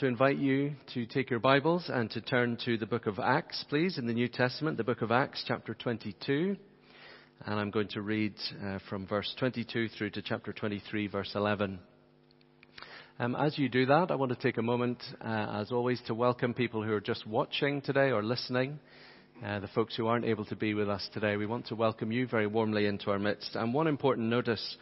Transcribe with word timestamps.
to 0.00 0.06
invite 0.06 0.38
you 0.38 0.72
to 0.94 1.04
take 1.04 1.28
your 1.28 1.40
Bibles 1.40 1.90
and 1.92 2.10
to 2.12 2.22
turn 2.22 2.56
to 2.64 2.78
the 2.78 2.86
book 2.86 3.06
of 3.06 3.18
Acts, 3.18 3.66
please, 3.68 3.98
in 3.98 4.06
the 4.06 4.14
New 4.14 4.28
Testament, 4.28 4.78
the 4.78 4.82
book 4.82 5.02
of 5.02 5.12
Acts, 5.12 5.44
chapter 5.46 5.74
22. 5.74 6.56
And 7.44 7.60
I'm 7.60 7.70
going 7.70 7.88
to 7.88 8.00
read 8.00 8.32
uh, 8.64 8.78
from 8.88 9.06
verse 9.06 9.30
22 9.38 9.90
through 9.90 10.08
to 10.12 10.22
chapter 10.22 10.54
23, 10.54 11.06
verse 11.08 11.32
11. 11.34 11.78
Um, 13.18 13.36
as 13.36 13.58
you 13.58 13.68
do 13.68 13.84
that, 13.84 14.10
I 14.10 14.14
want 14.14 14.32
to 14.32 14.38
take 14.38 14.56
a 14.56 14.62
moment, 14.62 15.02
uh, 15.20 15.60
as 15.60 15.70
always, 15.70 16.00
to 16.06 16.14
welcome 16.14 16.54
people 16.54 16.82
who 16.82 16.94
are 16.94 17.00
just 17.02 17.26
watching 17.26 17.82
today 17.82 18.10
or 18.10 18.22
listening. 18.22 18.78
Uh, 19.44 19.60
the 19.60 19.68
folks 19.68 19.94
who 19.96 20.06
aren't 20.06 20.24
able 20.24 20.46
to 20.46 20.56
be 20.56 20.72
with 20.72 20.88
us 20.88 21.06
today, 21.12 21.36
we 21.36 21.44
want 21.44 21.66
to 21.66 21.74
welcome 21.74 22.10
you 22.10 22.26
very 22.26 22.46
warmly 22.46 22.86
into 22.86 23.10
our 23.10 23.18
midst. 23.18 23.54
And 23.54 23.74
one 23.74 23.86
important 23.86 24.28
notice 24.28 24.78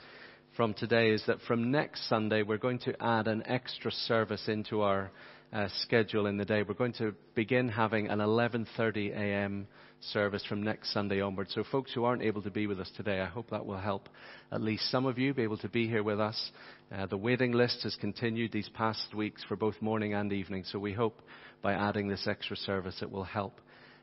from 0.59 0.75
today 0.75 1.11
is 1.11 1.23
that 1.29 1.41
from 1.43 1.71
next 1.71 2.09
Sunday, 2.09 2.43
we're 2.43 2.59
going 2.59 2.81
to 2.81 2.93
add 3.01 3.29
an 3.29 3.45
extra 3.47 3.93
service 3.93 4.49
into 4.49 4.81
our 4.81 5.13
uh, 5.53 5.69
schedule 5.83 6.27
in 6.27 6.37
the 6.37 6.45
day. 6.45 6.65
We're 6.65 6.75
going 6.75 6.95
to 6.95 7.15
begin 7.37 7.69
having 7.69 8.09
an 8.09 8.19
11:30 8.19 9.13
a.m. 9.13 9.69
service 10.01 10.45
from 10.49 10.65
next 10.65 10.93
Sunday 10.93 11.21
onwards. 11.21 11.55
So, 11.55 11.63
folks 11.63 11.93
who 11.95 12.03
aren't 12.03 12.23
able 12.23 12.43
to 12.43 12.51
be 12.51 12.67
with 12.67 12.81
us 12.81 12.91
today, 12.97 13.21
I 13.21 13.27
hope 13.27 13.51
that 13.51 13.67
will 13.67 13.79
help 13.79 14.09
at 14.51 14.61
least 14.61 14.91
some 14.91 15.07
of 15.07 15.17
you 15.17 15.33
be 15.33 15.45
able 15.45 15.59
to 15.59 15.69
be 15.69 15.87
here 15.87 16.03
with 16.03 16.19
us. 16.19 16.51
Uh, 16.91 17.07
the 17.07 17.17
waiting 17.17 17.53
list 17.53 17.85
has 17.85 17.95
continued 17.95 18.51
these 18.51 18.69
past 18.71 19.15
weeks 19.15 19.45
for 19.45 19.55
both 19.55 19.81
morning 19.81 20.15
and 20.15 20.33
evening. 20.33 20.65
So, 20.65 20.81
we 20.81 20.93
hope 20.93 21.23
by 21.63 21.75
adding 21.75 22.09
this 22.09 22.27
extra 22.27 22.57
service, 22.57 23.01
it 23.01 23.13
will 23.13 23.23
help. 23.23 23.61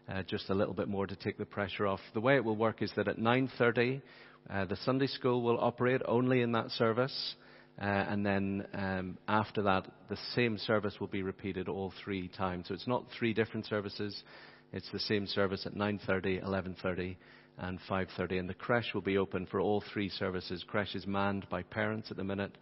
Uh, 0.08 0.22
just 0.24 0.50
a 0.50 0.54
little 0.54 0.74
bit 0.74 0.88
more 0.88 1.06
to 1.06 1.16
take 1.18 1.38
the 1.38 1.46
pressure 1.46 1.86
off. 1.86 2.00
The 2.14 2.22
way 2.22 2.36
it 2.36 2.46
will 2.46 2.56
work 2.56 2.82
is 2.82 2.92
that 2.96 3.10
at 3.10 3.18
9:30 3.18 4.02
uh, 4.50 4.66
the 4.66 4.76
Sunday 4.78 5.08
school 5.08 5.42
will 5.42 5.60
operate 5.60 6.02
only 6.06 6.42
in 6.42 6.52
that 6.52 6.70
service, 6.72 7.36
uh, 7.82 7.86
and 7.86 8.26
then 8.26 8.66
um, 8.74 9.18
after 9.28 9.64
that, 9.64 9.88
the 10.10 10.18
same 10.36 10.58
service 10.58 10.96
will 11.00 11.08
be 11.08 11.24
repeated 11.24 11.68
all 11.68 11.92
three 12.04 12.28
times. 12.28 12.68
So 12.68 12.74
it's 12.74 12.88
not 12.88 13.06
three 13.18 13.34
different 13.34 13.66
services; 13.66 14.24
it's 14.72 14.90
the 14.92 15.00
same 15.00 15.26
service 15.26 15.66
at 15.66 15.74
9:30, 15.74 16.44
11:30, 16.44 17.16
and 17.58 17.80
5:30. 17.90 18.40
And 18.40 18.50
the 18.50 18.54
creche 18.54 18.94
will 18.94 19.02
be 19.02 19.18
open 19.18 19.46
for 19.48 19.60
all 19.60 19.84
three 19.94 20.10
services. 20.10 20.64
Creche 20.68 20.96
is 20.96 21.08
manned 21.08 21.48
by 21.50 21.64
parents 21.64 22.12
at 22.12 22.18
the 22.18 22.24
minute, 22.24 22.56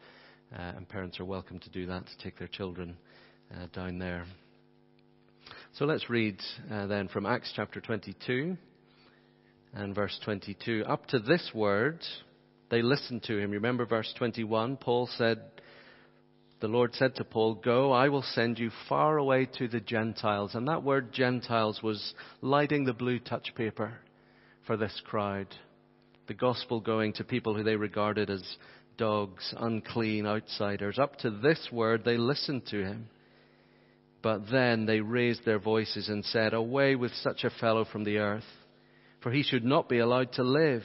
uh, 0.53 0.73
and 0.77 0.87
parents 0.87 1.19
are 1.19 1.25
welcome 1.25 1.59
to 1.59 1.69
do 1.69 1.85
that 1.87 2.05
to 2.05 2.17
take 2.23 2.37
their 2.37 2.47
children 2.47 2.97
uh, 3.53 3.67
down 3.73 3.99
there. 3.99 4.25
So 5.73 5.85
let's 5.85 6.09
read 6.09 6.39
uh, 6.71 6.87
then 6.87 7.07
from 7.07 7.25
Acts 7.25 7.51
chapter 7.55 7.81
22 7.81 8.55
and 9.73 9.95
verse 9.95 10.17
22. 10.23 10.85
Up 10.87 11.05
to 11.07 11.19
this 11.19 11.51
word, 11.53 11.99
they 12.69 12.81
listened 12.81 13.23
to 13.23 13.37
him. 13.37 13.51
Remember 13.51 13.85
verse 13.85 14.13
21? 14.17 14.77
Paul 14.77 15.09
said, 15.17 15.39
the 16.63 16.69
Lord 16.69 16.95
said 16.95 17.15
to 17.15 17.25
Paul, 17.25 17.55
Go, 17.55 17.91
I 17.91 18.07
will 18.07 18.21
send 18.21 18.57
you 18.57 18.71
far 18.87 19.17
away 19.17 19.49
to 19.57 19.67
the 19.67 19.81
Gentiles. 19.81 20.55
And 20.55 20.65
that 20.69 20.81
word 20.81 21.11
Gentiles 21.11 21.83
was 21.83 22.13
lighting 22.41 22.85
the 22.85 22.93
blue 22.93 23.19
touch 23.19 23.53
paper 23.53 23.95
for 24.65 24.77
this 24.77 25.01
crowd. 25.03 25.47
The 26.27 26.33
gospel 26.33 26.79
going 26.79 27.11
to 27.13 27.25
people 27.25 27.53
who 27.53 27.63
they 27.63 27.75
regarded 27.75 28.29
as 28.29 28.41
dogs, 28.97 29.53
unclean 29.57 30.25
outsiders. 30.25 30.99
Up 30.99 31.17
to 31.17 31.31
this 31.31 31.67
word, 31.69 32.05
they 32.05 32.15
listened 32.15 32.65
to 32.67 32.81
him. 32.81 33.09
But 34.21 34.49
then 34.49 34.85
they 34.85 35.01
raised 35.01 35.43
their 35.43 35.59
voices 35.59 36.07
and 36.07 36.23
said, 36.23 36.53
Away 36.53 36.95
with 36.95 37.11
such 37.15 37.43
a 37.43 37.49
fellow 37.49 37.83
from 37.83 38.05
the 38.05 38.19
earth 38.19 38.45
for 39.23 39.31
he 39.31 39.41
should 39.41 39.63
not 39.63 39.87
be 39.87 39.99
allowed 39.99 40.33
to 40.33 40.43
live. 40.43 40.83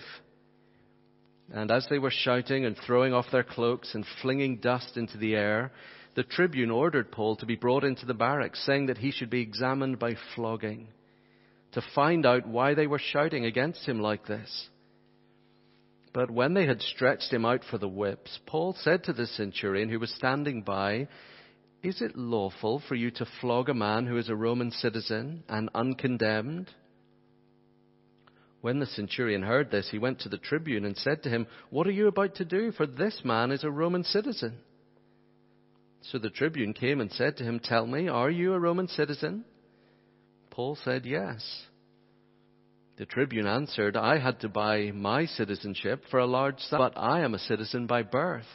And 1.52 1.70
as 1.70 1.86
they 1.90 1.98
were 1.98 2.10
shouting 2.10 2.64
and 2.64 2.76
throwing 2.76 3.12
off 3.12 3.26
their 3.32 3.42
cloaks 3.42 3.94
and 3.94 4.06
flinging 4.22 4.58
dust 4.58 4.96
into 4.96 5.18
the 5.18 5.34
air, 5.34 5.72
the 6.14 6.22
tribune 6.22 6.70
ordered 6.70 7.10
Paul 7.10 7.36
to 7.36 7.46
be 7.46 7.56
brought 7.56 7.84
into 7.84 8.06
the 8.06 8.14
barracks, 8.14 8.64
saying 8.64 8.86
that 8.86 8.98
he 8.98 9.10
should 9.10 9.30
be 9.30 9.40
examined 9.40 9.98
by 9.98 10.14
flogging, 10.34 10.88
to 11.72 11.82
find 11.94 12.24
out 12.24 12.46
why 12.46 12.74
they 12.74 12.86
were 12.86 12.98
shouting 12.98 13.44
against 13.44 13.84
him 13.86 14.00
like 14.00 14.26
this. 14.26 14.68
But 16.12 16.30
when 16.30 16.54
they 16.54 16.66
had 16.66 16.80
stretched 16.80 17.32
him 17.32 17.44
out 17.44 17.62
for 17.70 17.78
the 17.78 17.88
whips, 17.88 18.38
Paul 18.46 18.74
said 18.80 19.04
to 19.04 19.12
the 19.12 19.26
centurion 19.26 19.88
who 19.88 20.00
was 20.00 20.12
standing 20.14 20.62
by, 20.62 21.08
Is 21.82 22.00
it 22.02 22.16
lawful 22.16 22.82
for 22.88 22.94
you 22.94 23.10
to 23.12 23.26
flog 23.40 23.68
a 23.68 23.74
man 23.74 24.06
who 24.06 24.16
is 24.16 24.28
a 24.28 24.34
Roman 24.34 24.70
citizen 24.70 25.44
and 25.48 25.70
uncondemned? 25.74 26.70
When 28.60 28.80
the 28.80 28.86
centurion 28.86 29.42
heard 29.42 29.70
this, 29.70 29.88
he 29.90 29.98
went 29.98 30.20
to 30.20 30.28
the 30.28 30.38
tribune 30.38 30.84
and 30.84 30.96
said 30.96 31.22
to 31.22 31.30
him, 31.30 31.46
What 31.70 31.86
are 31.86 31.92
you 31.92 32.08
about 32.08 32.36
to 32.36 32.44
do? 32.44 32.72
For 32.72 32.86
this 32.86 33.22
man 33.24 33.52
is 33.52 33.62
a 33.62 33.70
Roman 33.70 34.04
citizen. 34.04 34.58
So 36.02 36.18
the 36.18 36.30
tribune 36.30 36.72
came 36.72 37.00
and 37.00 37.10
said 37.12 37.36
to 37.36 37.44
him, 37.44 37.60
Tell 37.60 37.86
me, 37.86 38.08
are 38.08 38.30
you 38.30 38.54
a 38.54 38.58
Roman 38.58 38.88
citizen? 38.88 39.44
Paul 40.50 40.76
said, 40.84 41.06
Yes. 41.06 41.66
The 42.96 43.06
tribune 43.06 43.46
answered, 43.46 43.96
I 43.96 44.18
had 44.18 44.40
to 44.40 44.48
buy 44.48 44.90
my 44.92 45.26
citizenship 45.26 46.02
for 46.10 46.18
a 46.18 46.26
large 46.26 46.58
sum, 46.58 46.80
but 46.80 46.94
I 46.96 47.20
am 47.20 47.34
a 47.34 47.38
citizen 47.38 47.86
by 47.86 48.02
birth. 48.02 48.46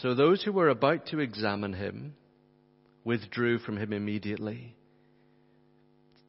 So 0.00 0.14
those 0.14 0.44
who 0.44 0.52
were 0.52 0.68
about 0.68 1.06
to 1.06 1.18
examine 1.18 1.72
him 1.72 2.14
withdrew 3.04 3.58
from 3.58 3.78
him 3.78 3.92
immediately. 3.92 4.76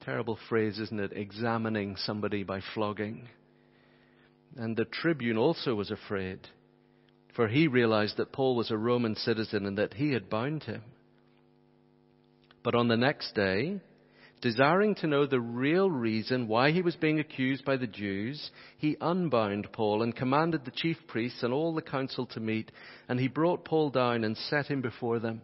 Terrible 0.05 0.38
phrase, 0.47 0.77
isn't 0.77 0.99
it? 0.99 1.13
Examining 1.16 1.95
somebody 1.95 2.43
by 2.43 2.61
flogging. 2.75 3.27
And 4.55 4.77
the 4.77 4.85
tribune 4.85 5.35
also 5.35 5.73
was 5.73 5.89
afraid, 5.89 6.47
for 7.35 7.47
he 7.47 7.67
realized 7.67 8.17
that 8.17 8.31
Paul 8.31 8.55
was 8.55 8.69
a 8.69 8.77
Roman 8.77 9.16
citizen 9.16 9.66
and 9.66 9.79
that 9.79 9.95
he 9.95 10.13
had 10.13 10.29
bound 10.29 10.63
him. 10.63 10.83
But 12.63 12.75
on 12.75 12.88
the 12.88 12.95
next 12.95 13.33
day, 13.33 13.81
desiring 14.41 14.93
to 14.95 15.07
know 15.07 15.25
the 15.25 15.39
real 15.39 15.89
reason 15.89 16.47
why 16.47 16.72
he 16.72 16.83
was 16.83 16.95
being 16.95 17.19
accused 17.19 17.66
by 17.66 17.77
the 17.77 17.87
Jews, 17.87 18.51
he 18.77 18.97
unbound 19.01 19.69
Paul 19.73 20.03
and 20.03 20.16
commanded 20.16 20.66
the 20.66 20.72
chief 20.72 20.97
priests 21.07 21.41
and 21.41 21.51
all 21.51 21.73
the 21.73 21.81
council 21.81 22.27
to 22.27 22.39
meet, 22.39 22.72
and 23.09 23.19
he 23.19 23.27
brought 23.27 23.66
Paul 23.66 23.89
down 23.89 24.23
and 24.23 24.37
set 24.37 24.67
him 24.67 24.81
before 24.81 25.17
them. 25.17 25.41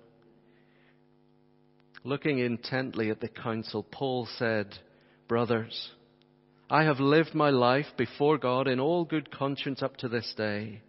Looking 2.04 2.40
intently 2.40 3.12
at 3.12 3.20
the 3.20 3.28
council, 3.28 3.84
Paul 3.84 4.28
said, 4.38 4.76
Brothers, 5.28 5.92
I 6.70 6.84
have 6.84 7.00
lived 7.00 7.36
my 7.36 7.52
life 7.52 7.86
before 7.96 8.40
God 8.40 8.68
in 8.68 8.80
all 8.80 9.06
good 9.06 9.30
conscience 9.30 9.84
up 9.84 9.98
to 9.98 10.10
this 10.10 10.34
day. 10.36 10.82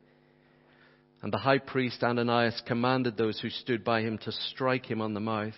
And 1.20 1.32
the 1.32 1.38
high 1.38 1.58
priest 1.58 2.02
Ananias 2.02 2.62
commanded 2.66 3.16
those 3.16 3.38
who 3.40 3.50
stood 3.50 3.84
by 3.84 4.00
him 4.00 4.18
to 4.18 4.32
strike 4.32 4.86
him 4.86 5.00
on 5.02 5.12
the 5.12 5.20
mouth. 5.20 5.52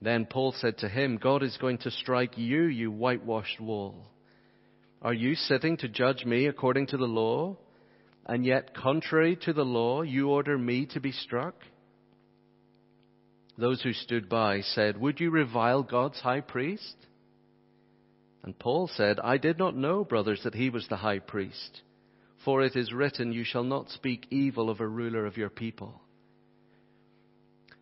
Then 0.00 0.24
Paul 0.24 0.52
said 0.52 0.78
to 0.78 0.88
him, 0.88 1.16
God 1.16 1.42
is 1.42 1.56
going 1.56 1.78
to 1.78 1.90
strike 1.90 2.38
you, 2.38 2.64
you 2.64 2.92
whitewashed 2.92 3.60
wall. 3.60 4.06
Are 5.02 5.14
you 5.14 5.34
sitting 5.34 5.76
to 5.78 5.88
judge 5.88 6.24
me 6.24 6.46
according 6.46 6.86
to 6.88 6.96
the 6.96 7.04
law? 7.04 7.56
And 8.24 8.46
yet, 8.46 8.74
contrary 8.74 9.36
to 9.42 9.52
the 9.52 9.64
law, 9.64 10.02
you 10.02 10.28
order 10.28 10.56
me 10.56 10.86
to 10.92 11.00
be 11.00 11.12
struck? 11.12 11.56
Those 13.58 13.82
who 13.82 13.92
stood 13.92 14.28
by 14.28 14.60
said, 14.60 14.96
Would 14.96 15.20
you 15.20 15.30
revile 15.30 15.82
God's 15.82 16.20
high 16.20 16.40
priest? 16.40 16.94
And 18.44 18.58
Paul 18.58 18.88
said, 18.94 19.18
I 19.20 19.36
did 19.36 19.58
not 19.58 19.76
know, 19.76 20.04
brothers, 20.04 20.40
that 20.44 20.54
he 20.54 20.70
was 20.70 20.86
the 20.88 20.96
high 20.96 21.18
priest. 21.18 21.82
For 22.44 22.62
it 22.62 22.76
is 22.76 22.92
written, 22.92 23.32
You 23.32 23.44
shall 23.44 23.64
not 23.64 23.90
speak 23.90 24.28
evil 24.30 24.70
of 24.70 24.80
a 24.80 24.86
ruler 24.86 25.26
of 25.26 25.36
your 25.36 25.50
people. 25.50 26.00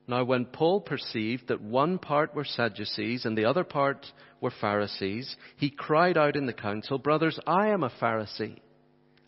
Now, 0.08 0.24
when 0.24 0.46
Paul 0.46 0.80
perceived 0.80 1.48
that 1.48 1.60
one 1.60 1.98
part 1.98 2.34
were 2.34 2.44
Sadducees 2.44 3.26
and 3.26 3.36
the 3.36 3.44
other 3.44 3.64
part 3.64 4.06
were 4.40 4.52
Pharisees, 4.60 5.36
he 5.56 5.68
cried 5.68 6.16
out 6.16 6.36
in 6.36 6.46
the 6.46 6.52
council, 6.52 6.98
Brothers, 6.98 7.38
I 7.46 7.68
am 7.68 7.82
a 7.82 7.90
Pharisee, 7.90 8.58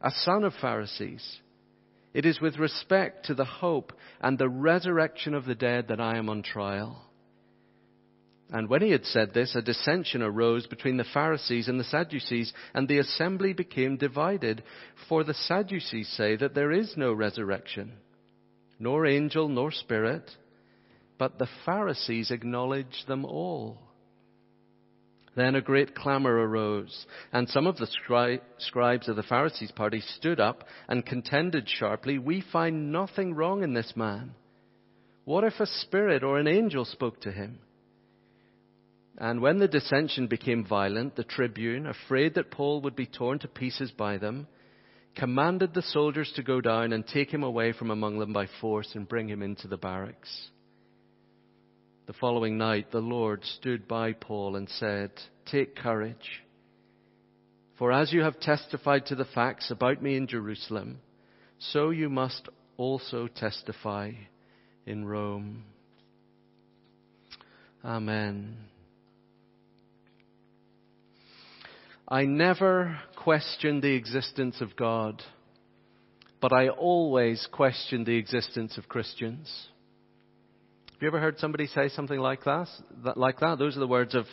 a 0.00 0.10
son 0.10 0.44
of 0.44 0.54
Pharisees. 0.60 1.40
It 2.14 2.24
is 2.24 2.40
with 2.40 2.58
respect 2.58 3.26
to 3.26 3.34
the 3.34 3.44
hope 3.44 3.92
and 4.20 4.38
the 4.38 4.48
resurrection 4.48 5.34
of 5.34 5.44
the 5.44 5.54
dead 5.54 5.88
that 5.88 6.00
I 6.00 6.16
am 6.16 6.28
on 6.28 6.42
trial. 6.42 7.04
And 8.50 8.68
when 8.68 8.80
he 8.80 8.90
had 8.90 9.04
said 9.04 9.34
this, 9.34 9.54
a 9.54 9.60
dissension 9.60 10.22
arose 10.22 10.66
between 10.66 10.96
the 10.96 11.04
Pharisees 11.04 11.68
and 11.68 11.78
the 11.78 11.84
Sadducees, 11.84 12.52
and 12.72 12.88
the 12.88 12.98
assembly 12.98 13.52
became 13.52 13.98
divided. 13.98 14.62
For 15.08 15.22
the 15.22 15.34
Sadducees 15.34 16.08
say 16.16 16.36
that 16.36 16.54
there 16.54 16.72
is 16.72 16.94
no 16.96 17.12
resurrection, 17.12 17.92
nor 18.78 19.04
angel, 19.04 19.48
nor 19.48 19.70
spirit, 19.70 20.30
but 21.18 21.38
the 21.38 21.48
Pharisees 21.66 22.30
acknowledge 22.30 23.04
them 23.06 23.26
all. 23.26 23.87
Then 25.34 25.54
a 25.54 25.60
great 25.60 25.94
clamor 25.94 26.34
arose, 26.46 27.06
and 27.32 27.48
some 27.48 27.66
of 27.66 27.76
the 27.76 27.86
scri- 27.86 28.40
scribes 28.58 29.08
of 29.08 29.16
the 29.16 29.22
Pharisees' 29.22 29.72
party 29.72 30.00
stood 30.00 30.40
up 30.40 30.64
and 30.88 31.04
contended 31.06 31.68
sharply, 31.68 32.18
We 32.18 32.40
find 32.40 32.90
nothing 32.92 33.34
wrong 33.34 33.62
in 33.62 33.74
this 33.74 33.94
man. 33.96 34.34
What 35.24 35.44
if 35.44 35.60
a 35.60 35.66
spirit 35.66 36.22
or 36.22 36.38
an 36.38 36.48
angel 36.48 36.84
spoke 36.84 37.20
to 37.20 37.32
him? 37.32 37.58
And 39.18 39.40
when 39.40 39.58
the 39.58 39.68
dissension 39.68 40.28
became 40.28 40.64
violent, 40.64 41.16
the 41.16 41.24
tribune, 41.24 41.86
afraid 41.86 42.34
that 42.34 42.50
Paul 42.50 42.80
would 42.82 42.94
be 42.94 43.06
torn 43.06 43.40
to 43.40 43.48
pieces 43.48 43.90
by 43.90 44.16
them, 44.16 44.46
commanded 45.16 45.74
the 45.74 45.82
soldiers 45.82 46.32
to 46.36 46.42
go 46.42 46.60
down 46.60 46.92
and 46.92 47.06
take 47.06 47.30
him 47.30 47.42
away 47.42 47.72
from 47.72 47.90
among 47.90 48.18
them 48.20 48.32
by 48.32 48.46
force 48.60 48.94
and 48.94 49.08
bring 49.08 49.28
him 49.28 49.42
into 49.42 49.66
the 49.66 49.76
barracks. 49.76 50.50
The 52.08 52.14
following 52.14 52.56
night, 52.56 52.90
the 52.90 53.02
Lord 53.02 53.44
stood 53.44 53.86
by 53.86 54.14
Paul 54.14 54.56
and 54.56 54.66
said, 54.66 55.10
Take 55.44 55.76
courage, 55.76 56.42
for 57.76 57.92
as 57.92 58.14
you 58.14 58.22
have 58.22 58.40
testified 58.40 59.04
to 59.06 59.14
the 59.14 59.26
facts 59.26 59.70
about 59.70 60.02
me 60.02 60.16
in 60.16 60.26
Jerusalem, 60.26 61.00
so 61.58 61.90
you 61.90 62.08
must 62.08 62.48
also 62.78 63.26
testify 63.26 64.12
in 64.86 65.04
Rome. 65.04 65.64
Amen. 67.84 68.56
I 72.08 72.24
never 72.24 73.00
question 73.16 73.82
the 73.82 73.92
existence 73.94 74.62
of 74.62 74.76
God, 74.76 75.22
but 76.40 76.54
I 76.54 76.70
always 76.70 77.46
question 77.52 78.04
the 78.04 78.16
existence 78.16 78.78
of 78.78 78.88
Christians. 78.88 79.68
Have 80.98 81.02
you 81.04 81.08
ever 81.10 81.20
heard 81.20 81.38
somebody 81.38 81.68
say 81.68 81.90
something 81.90 82.18
like 82.18 82.42
that? 82.42 82.66
Like 83.14 83.38
that? 83.38 83.60
Those 83.60 83.76
are 83.76 83.80
the 83.80 83.86
words 83.86 84.16
of 84.16 84.24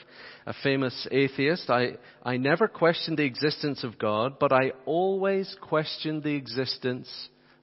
a 0.47 0.53
famous 0.63 1.07
atheist. 1.11 1.69
I, 1.69 1.97
I 2.23 2.37
never 2.37 2.67
questioned 2.67 3.19
the 3.19 3.23
existence 3.23 3.83
of 3.83 3.99
God, 3.99 4.39
but 4.39 4.51
I 4.51 4.71
always 4.87 5.55
questioned 5.61 6.23
the 6.23 6.33
existence 6.33 7.07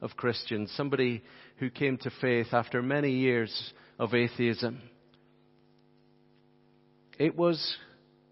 of 0.00 0.16
Christians. 0.16 0.72
Somebody 0.76 1.24
who 1.56 1.68
came 1.68 1.98
to 1.98 2.12
faith 2.20 2.46
after 2.52 2.80
many 2.80 3.10
years 3.10 3.72
of 3.98 4.14
atheism. 4.14 4.80
It 7.18 7.36
was 7.36 7.76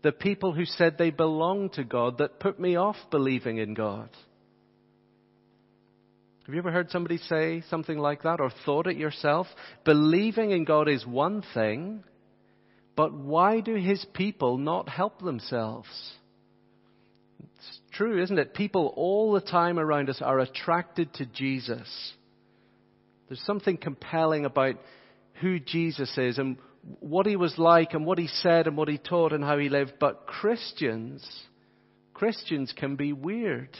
the 0.02 0.12
people 0.12 0.52
who 0.52 0.66
said 0.66 0.98
they 0.98 1.10
belonged 1.10 1.72
to 1.72 1.82
God 1.82 2.18
that 2.18 2.38
put 2.38 2.60
me 2.60 2.76
off 2.76 2.94
believing 3.10 3.58
in 3.58 3.74
God. 3.74 4.10
Have 6.50 6.54
you 6.56 6.62
ever 6.62 6.72
heard 6.72 6.90
somebody 6.90 7.18
say 7.18 7.62
something 7.70 7.96
like 7.96 8.24
that 8.24 8.40
or 8.40 8.50
thought 8.66 8.88
it 8.88 8.96
yourself? 8.96 9.46
Believing 9.84 10.50
in 10.50 10.64
God 10.64 10.88
is 10.88 11.06
one 11.06 11.44
thing, 11.54 12.02
but 12.96 13.14
why 13.14 13.60
do 13.60 13.76
His 13.76 14.04
people 14.14 14.58
not 14.58 14.88
help 14.88 15.22
themselves? 15.22 15.86
It's 17.38 17.80
true, 17.92 18.20
isn't 18.20 18.36
it? 18.36 18.52
People 18.52 18.92
all 18.96 19.32
the 19.32 19.40
time 19.40 19.78
around 19.78 20.10
us 20.10 20.20
are 20.20 20.40
attracted 20.40 21.14
to 21.14 21.26
Jesus. 21.26 22.14
There's 23.28 23.46
something 23.46 23.76
compelling 23.76 24.44
about 24.44 24.74
who 25.34 25.60
Jesus 25.60 26.12
is 26.18 26.38
and 26.38 26.56
what 26.98 27.26
he 27.26 27.36
was 27.36 27.56
like 27.58 27.94
and 27.94 28.04
what 28.04 28.18
he 28.18 28.26
said 28.26 28.66
and 28.66 28.76
what 28.76 28.88
he 28.88 28.98
taught 28.98 29.32
and 29.32 29.44
how 29.44 29.56
he 29.56 29.68
lived. 29.68 30.00
But 30.00 30.26
Christians, 30.26 31.24
Christians 32.12 32.74
can 32.76 32.96
be 32.96 33.12
weird. 33.12 33.78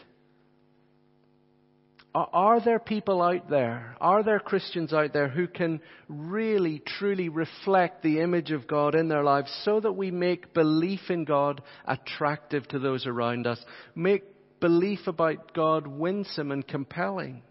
Are 2.13 2.61
there 2.61 2.81
people 2.81 3.23
out 3.23 3.49
there, 3.49 3.95
are 4.01 4.25
there 4.25 4.41
Christians 4.41 4.93
out 4.93 5.13
there 5.13 5.29
who 5.29 5.47
can 5.47 5.81
really, 6.09 6.83
truly 6.85 7.29
reflect 7.29 8.03
the 8.03 8.21
image 8.21 8.51
of 8.51 8.67
God 8.67 8.97
in 8.97 9.07
their 9.07 9.23
lives 9.23 9.53
so 9.65 9.79
that 9.79 9.93
we 9.93 10.11
make 10.11 10.53
belief 10.53 11.09
in 11.09 11.25
God 11.25 11.63
attractive 11.87 12.67
to 12.69 12.81
those 12.81 13.07
around 13.07 13.47
us? 13.47 13.65
Make 13.95 14.25
belief 14.59 15.07
about 15.07 15.55
God 15.55 15.87
winsome 15.87 16.51
and 16.51 16.67
compelling? 16.67 17.43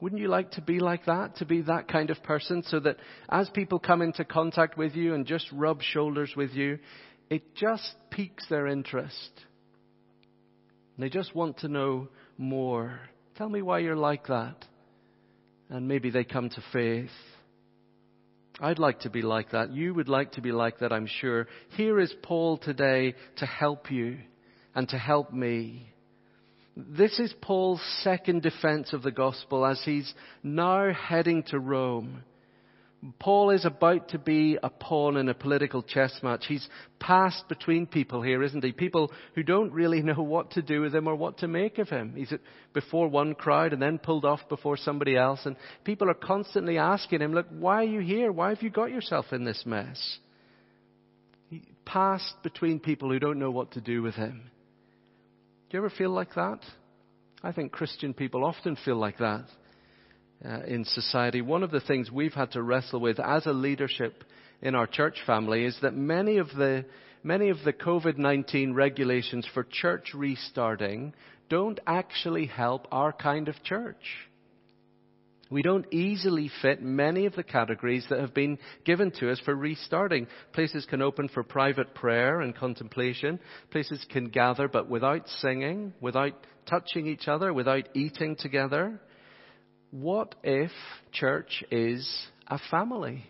Wouldn't 0.00 0.22
you 0.22 0.28
like 0.28 0.52
to 0.52 0.62
be 0.62 0.80
like 0.80 1.04
that? 1.04 1.36
To 1.36 1.44
be 1.44 1.60
that 1.62 1.88
kind 1.88 2.08
of 2.08 2.22
person 2.22 2.62
so 2.62 2.80
that 2.80 2.96
as 3.28 3.50
people 3.50 3.78
come 3.78 4.00
into 4.00 4.24
contact 4.24 4.78
with 4.78 4.94
you 4.94 5.12
and 5.12 5.26
just 5.26 5.46
rub 5.52 5.82
shoulders 5.82 6.32
with 6.34 6.52
you, 6.52 6.78
it 7.28 7.54
just 7.54 7.96
piques 8.10 8.48
their 8.48 8.66
interest. 8.66 9.30
They 10.96 11.10
just 11.10 11.34
want 11.34 11.58
to 11.58 11.68
know 11.68 12.08
more. 12.38 13.00
Tell 13.36 13.48
me 13.48 13.60
why 13.60 13.80
you're 13.80 13.96
like 13.96 14.28
that. 14.28 14.64
And 15.68 15.86
maybe 15.86 16.10
they 16.10 16.24
come 16.24 16.48
to 16.48 16.62
faith. 16.72 17.10
I'd 18.60 18.78
like 18.78 19.00
to 19.00 19.10
be 19.10 19.22
like 19.22 19.50
that. 19.50 19.72
You 19.72 19.94
would 19.94 20.08
like 20.08 20.32
to 20.32 20.40
be 20.40 20.50
like 20.50 20.78
that, 20.78 20.92
I'm 20.92 21.06
sure. 21.20 21.46
Here 21.76 22.00
is 22.00 22.12
Paul 22.22 22.58
today 22.58 23.14
to 23.36 23.46
help 23.46 23.90
you 23.90 24.18
and 24.74 24.88
to 24.88 24.98
help 24.98 25.32
me. 25.32 25.92
This 26.76 27.18
is 27.18 27.34
Paul's 27.40 27.82
second 28.02 28.42
defense 28.42 28.92
of 28.92 29.02
the 29.02 29.10
gospel 29.10 29.66
as 29.66 29.80
he's 29.84 30.12
now 30.42 30.92
heading 30.92 31.42
to 31.48 31.58
Rome. 31.58 32.22
Paul 33.20 33.50
is 33.50 33.64
about 33.64 34.08
to 34.08 34.18
be 34.18 34.58
a 34.60 34.70
pawn 34.70 35.16
in 35.16 35.28
a 35.28 35.34
political 35.34 35.82
chess 35.82 36.18
match. 36.20 36.46
He's 36.48 36.68
passed 36.98 37.48
between 37.48 37.86
people 37.86 38.22
here, 38.22 38.42
isn't 38.42 38.64
he? 38.64 38.72
People 38.72 39.12
who 39.36 39.44
don't 39.44 39.72
really 39.72 40.02
know 40.02 40.20
what 40.20 40.52
to 40.52 40.62
do 40.62 40.80
with 40.80 40.94
him 40.94 41.06
or 41.06 41.14
what 41.14 41.38
to 41.38 41.48
make 41.48 41.78
of 41.78 41.88
him. 41.88 42.14
He's 42.16 42.32
before 42.74 43.06
one 43.06 43.36
crowd 43.36 43.72
and 43.72 43.80
then 43.80 43.98
pulled 43.98 44.24
off 44.24 44.40
before 44.48 44.76
somebody 44.76 45.16
else. 45.16 45.40
And 45.44 45.54
people 45.84 46.10
are 46.10 46.14
constantly 46.14 46.78
asking 46.78 47.20
him, 47.20 47.34
look, 47.34 47.46
why 47.50 47.82
are 47.82 47.88
you 47.88 48.00
here? 48.00 48.32
Why 48.32 48.48
have 48.48 48.62
you 48.62 48.70
got 48.70 48.90
yourself 48.90 49.26
in 49.30 49.44
this 49.44 49.62
mess? 49.64 50.18
He 51.50 51.62
passed 51.84 52.34
between 52.42 52.80
people 52.80 53.10
who 53.10 53.20
don't 53.20 53.38
know 53.38 53.52
what 53.52 53.72
to 53.72 53.80
do 53.80 54.02
with 54.02 54.16
him. 54.16 54.50
Do 55.70 55.76
you 55.76 55.78
ever 55.78 55.90
feel 55.90 56.10
like 56.10 56.34
that? 56.34 56.58
I 57.44 57.52
think 57.52 57.70
Christian 57.70 58.12
people 58.12 58.44
often 58.44 58.76
feel 58.84 58.96
like 58.96 59.18
that 59.18 59.44
uh, 60.44 60.60
in 60.66 60.84
society. 60.84 61.40
One 61.40 61.62
of 61.62 61.70
the 61.70 61.80
things 61.80 62.10
we've 62.10 62.34
had 62.34 62.52
to 62.52 62.62
wrestle 62.62 63.00
with 63.00 63.18
as 63.18 63.46
a 63.46 63.52
leadership 63.52 64.24
in 64.62 64.74
our 64.74 64.86
church 64.86 65.16
family 65.26 65.64
is 65.64 65.76
that 65.82 65.94
many 65.94 66.38
of 66.38 66.48
the 66.56 66.84
many 67.22 67.48
of 67.48 67.58
the 67.64 67.72
COVID-19 67.72 68.74
regulations 68.74 69.46
for 69.52 69.64
church 69.64 70.12
restarting 70.14 71.14
don't 71.48 71.80
actually 71.86 72.46
help 72.46 72.86
our 72.92 73.12
kind 73.12 73.48
of 73.48 73.62
church. 73.64 73.96
We 75.50 75.62
don't 75.62 75.92
easily 75.92 76.50
fit 76.60 76.82
many 76.82 77.24
of 77.24 77.34
the 77.34 77.42
categories 77.42 78.06
that 78.10 78.20
have 78.20 78.34
been 78.34 78.58
given 78.84 79.10
to 79.12 79.30
us 79.30 79.40
for 79.44 79.54
restarting. 79.54 80.26
Places 80.52 80.84
can 80.84 81.00
open 81.00 81.28
for 81.28 81.42
private 81.42 81.94
prayer 81.94 82.42
and 82.42 82.54
contemplation. 82.54 83.40
Places 83.70 84.04
can 84.10 84.28
gather 84.28 84.68
but 84.68 84.90
without 84.90 85.26
singing, 85.40 85.94
without 86.00 86.34
touching 86.66 87.06
each 87.06 87.28
other, 87.28 87.52
without 87.52 87.88
eating 87.94 88.36
together. 88.36 89.00
What 89.90 90.34
if 90.42 90.70
church 91.12 91.64
is 91.70 92.08
a 92.46 92.58
family? 92.70 93.24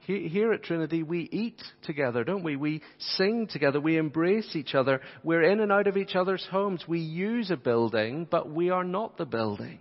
Here 0.00 0.54
at 0.54 0.62
Trinity, 0.62 1.02
we 1.02 1.28
eat 1.30 1.60
together, 1.82 2.24
don't 2.24 2.42
we? 2.42 2.56
We 2.56 2.80
sing 2.98 3.46
together. 3.46 3.78
We 3.78 3.98
embrace 3.98 4.56
each 4.56 4.74
other. 4.74 5.02
We're 5.22 5.42
in 5.42 5.60
and 5.60 5.70
out 5.70 5.86
of 5.86 5.98
each 5.98 6.14
other's 6.16 6.46
homes. 6.50 6.82
We 6.88 7.00
use 7.00 7.50
a 7.50 7.58
building, 7.58 8.26
but 8.30 8.50
we 8.50 8.70
are 8.70 8.84
not 8.84 9.18
the 9.18 9.26
building. 9.26 9.80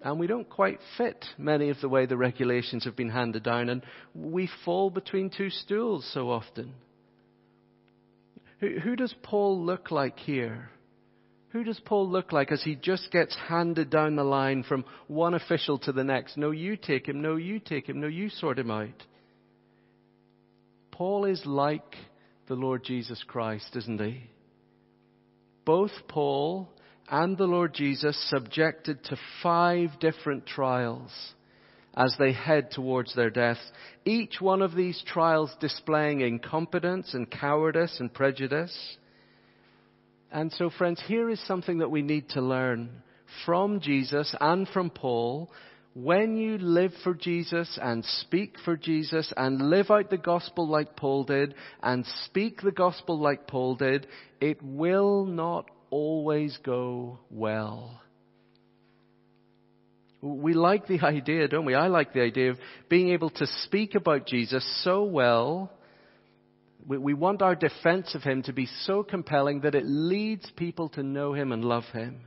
And 0.00 0.18
we 0.18 0.26
don't 0.26 0.48
quite 0.48 0.80
fit 0.96 1.24
many 1.38 1.70
of 1.70 1.80
the 1.80 1.88
way 1.88 2.06
the 2.06 2.16
regulations 2.16 2.84
have 2.86 2.96
been 2.96 3.10
handed 3.10 3.44
down, 3.44 3.68
and 3.68 3.82
we 4.14 4.48
fall 4.64 4.90
between 4.90 5.30
two 5.30 5.50
stools 5.50 6.08
so 6.12 6.30
often. 6.30 6.74
Who, 8.58 8.80
who 8.80 8.96
does 8.96 9.14
Paul 9.22 9.64
look 9.64 9.92
like 9.92 10.18
here? 10.18 10.70
Who 11.50 11.64
does 11.64 11.80
Paul 11.80 12.08
look 12.10 12.32
like 12.32 12.52
as 12.52 12.62
he 12.62 12.74
just 12.74 13.10
gets 13.10 13.34
handed 13.34 13.88
down 13.90 14.16
the 14.16 14.24
line 14.24 14.62
from 14.64 14.84
one 15.06 15.34
official 15.34 15.78
to 15.80 15.92
the 15.92 16.04
next? 16.04 16.36
No, 16.36 16.50
you 16.50 16.76
take 16.76 17.08
him. 17.08 17.22
No, 17.22 17.36
you 17.36 17.58
take 17.58 17.88
him. 17.88 18.00
No, 18.00 18.06
you 18.06 18.28
sort 18.28 18.58
him 18.58 18.70
out. 18.70 19.02
Paul 20.90 21.24
is 21.24 21.42
like 21.46 21.96
the 22.48 22.54
Lord 22.54 22.84
Jesus 22.84 23.22
Christ, 23.26 23.76
isn't 23.76 24.00
he? 24.00 24.24
Both 25.64 25.92
Paul 26.08 26.68
and 27.10 27.38
the 27.38 27.46
Lord 27.46 27.72
Jesus 27.72 28.18
subjected 28.28 29.04
to 29.04 29.16
five 29.42 29.90
different 30.00 30.46
trials 30.46 31.10
as 31.96 32.14
they 32.18 32.32
head 32.32 32.70
towards 32.70 33.14
their 33.14 33.30
deaths. 33.30 33.60
Each 34.04 34.40
one 34.40 34.60
of 34.60 34.74
these 34.74 35.02
trials 35.06 35.54
displaying 35.60 36.20
incompetence 36.20 37.14
and 37.14 37.30
cowardice 37.30 37.98
and 38.00 38.12
prejudice. 38.12 38.96
And 40.30 40.52
so, 40.52 40.70
friends, 40.70 41.02
here 41.06 41.30
is 41.30 41.40
something 41.46 41.78
that 41.78 41.90
we 41.90 42.02
need 42.02 42.28
to 42.30 42.42
learn 42.42 42.90
from 43.46 43.80
Jesus 43.80 44.34
and 44.40 44.68
from 44.68 44.90
Paul. 44.90 45.50
When 45.94 46.36
you 46.36 46.58
live 46.58 46.92
for 47.02 47.14
Jesus 47.14 47.78
and 47.80 48.04
speak 48.04 48.54
for 48.64 48.76
Jesus 48.76 49.32
and 49.36 49.70
live 49.70 49.90
out 49.90 50.10
the 50.10 50.18
gospel 50.18 50.68
like 50.68 50.96
Paul 50.96 51.24
did 51.24 51.54
and 51.82 52.04
speak 52.24 52.60
the 52.60 52.72
gospel 52.72 53.18
like 53.18 53.46
Paul 53.48 53.76
did, 53.76 54.06
it 54.40 54.62
will 54.62 55.24
not 55.24 55.70
always 55.90 56.56
go 56.62 57.18
well. 57.30 58.00
We 60.20 60.52
like 60.52 60.86
the 60.86 61.00
idea, 61.02 61.48
don't 61.48 61.64
we? 61.64 61.74
I 61.74 61.88
like 61.88 62.12
the 62.12 62.22
idea 62.22 62.50
of 62.50 62.58
being 62.88 63.10
able 63.10 63.30
to 63.30 63.46
speak 63.62 63.94
about 63.94 64.26
Jesus 64.26 64.64
so 64.84 65.04
well. 65.04 65.72
We, 66.88 66.96
we 66.96 67.14
want 67.14 67.42
our 67.42 67.54
defense 67.54 68.14
of 68.14 68.22
him 68.22 68.42
to 68.44 68.52
be 68.52 68.66
so 68.84 69.02
compelling 69.02 69.60
that 69.60 69.74
it 69.74 69.84
leads 69.84 70.50
people 70.56 70.88
to 70.90 71.02
know 71.02 71.34
him 71.34 71.52
and 71.52 71.64
love 71.64 71.84
him. 71.92 72.22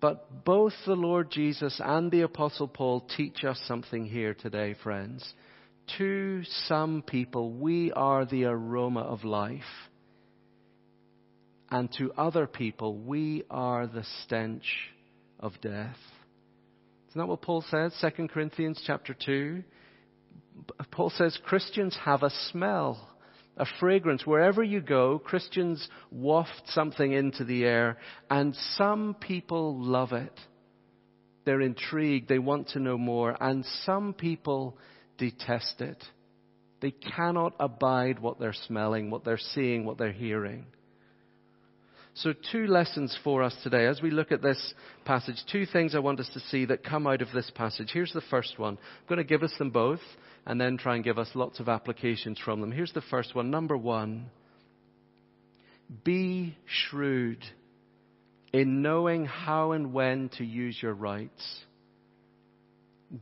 But 0.00 0.44
both 0.44 0.72
the 0.86 0.94
Lord 0.94 1.30
Jesus 1.30 1.80
and 1.84 2.10
the 2.10 2.22
Apostle 2.22 2.68
Paul 2.68 3.06
teach 3.16 3.44
us 3.44 3.60
something 3.66 4.06
here 4.06 4.34
today, 4.34 4.74
friends. 4.82 5.26
To 5.98 6.42
some 6.66 7.02
people, 7.02 7.52
we 7.52 7.92
are 7.92 8.24
the 8.24 8.44
aroma 8.44 9.00
of 9.00 9.24
life. 9.24 9.62
And 11.70 11.92
to 11.98 12.12
other 12.12 12.46
people, 12.46 12.96
we 12.96 13.44
are 13.50 13.86
the 13.86 14.04
stench 14.22 14.64
of 15.40 15.52
death. 15.60 15.96
Isn't 17.10 17.20
that 17.20 17.26
what 17.26 17.42
Paul 17.42 17.64
says? 17.70 17.94
2 18.00 18.28
Corinthians 18.28 18.82
chapter 18.86 19.14
2. 19.14 19.62
Paul 20.90 21.10
says 21.10 21.38
Christians 21.44 21.96
have 22.04 22.22
a 22.22 22.30
smell 22.50 23.15
a 23.56 23.66
fragrance. 23.80 24.26
Wherever 24.26 24.62
you 24.62 24.80
go, 24.80 25.18
Christians 25.18 25.88
waft 26.10 26.62
something 26.68 27.12
into 27.12 27.44
the 27.44 27.64
air, 27.64 27.98
and 28.30 28.54
some 28.76 29.14
people 29.18 29.82
love 29.82 30.12
it. 30.12 30.38
They're 31.44 31.60
intrigued, 31.60 32.28
they 32.28 32.38
want 32.38 32.70
to 32.70 32.80
know 32.80 32.98
more, 32.98 33.36
and 33.40 33.64
some 33.84 34.14
people 34.14 34.76
detest 35.16 35.80
it. 35.80 36.02
They 36.80 36.90
cannot 36.90 37.54
abide 37.58 38.18
what 38.18 38.38
they're 38.38 38.52
smelling, 38.52 39.10
what 39.10 39.24
they're 39.24 39.38
seeing, 39.38 39.84
what 39.84 39.96
they're 39.96 40.12
hearing. 40.12 40.66
So, 42.16 42.32
two 42.50 42.66
lessons 42.66 43.16
for 43.22 43.42
us 43.42 43.54
today 43.62 43.84
as 43.84 44.00
we 44.00 44.10
look 44.10 44.32
at 44.32 44.40
this 44.40 44.72
passage. 45.04 45.36
Two 45.52 45.66
things 45.66 45.94
I 45.94 45.98
want 45.98 46.18
us 46.18 46.30
to 46.32 46.40
see 46.40 46.64
that 46.64 46.82
come 46.82 47.06
out 47.06 47.20
of 47.20 47.28
this 47.34 47.50
passage. 47.54 47.90
Here's 47.92 48.12
the 48.12 48.22
first 48.30 48.58
one. 48.58 48.78
I'm 48.78 49.06
going 49.06 49.18
to 49.18 49.24
give 49.24 49.42
us 49.42 49.52
them 49.58 49.68
both 49.68 50.00
and 50.46 50.58
then 50.58 50.78
try 50.78 50.94
and 50.94 51.04
give 51.04 51.18
us 51.18 51.28
lots 51.34 51.60
of 51.60 51.68
applications 51.68 52.38
from 52.42 52.62
them. 52.62 52.72
Here's 52.72 52.94
the 52.94 53.02
first 53.02 53.34
one. 53.34 53.50
Number 53.50 53.76
one 53.76 54.30
be 56.04 56.56
shrewd 56.64 57.44
in 58.50 58.80
knowing 58.80 59.26
how 59.26 59.72
and 59.72 59.92
when 59.92 60.30
to 60.38 60.44
use 60.44 60.78
your 60.80 60.94
rights. 60.94 61.60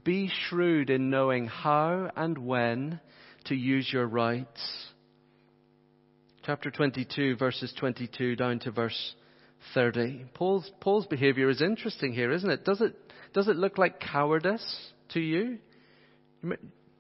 Be 0.04 0.30
shrewd 0.48 0.88
in 0.88 1.10
knowing 1.10 1.48
how 1.48 2.10
and 2.14 2.38
when 2.38 3.00
to 3.46 3.56
use 3.56 3.92
your 3.92 4.06
rights. 4.06 4.60
Chapter 6.46 6.70
22, 6.70 7.36
verses 7.36 7.72
22 7.78 8.36
down 8.36 8.58
to 8.60 8.70
verse 8.70 9.14
30. 9.72 10.26
Paul's, 10.34 10.70
Paul's 10.78 11.06
behavior 11.06 11.48
is 11.48 11.62
interesting 11.62 12.12
here, 12.12 12.30
isn't 12.30 12.50
it? 12.50 12.66
Does 12.66 12.82
it, 12.82 12.94
does 13.32 13.48
it 13.48 13.56
look 13.56 13.78
like 13.78 13.98
cowardice 13.98 14.92
to 15.14 15.20
you? 15.20 15.56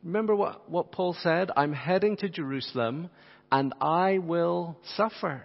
Remember 0.02 0.34
what, 0.34 0.70
what 0.70 0.92
Paul 0.92 1.14
said? 1.20 1.50
I'm 1.58 1.74
heading 1.74 2.16
to 2.18 2.28
Jerusalem 2.30 3.10
and 3.52 3.74
I 3.82 4.16
will 4.16 4.78
suffer. 4.96 5.42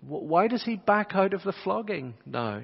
Why 0.00 0.48
does 0.48 0.64
he 0.64 0.74
back 0.74 1.12
out 1.14 1.34
of 1.34 1.44
the 1.44 1.54
flogging 1.62 2.14
now? 2.26 2.62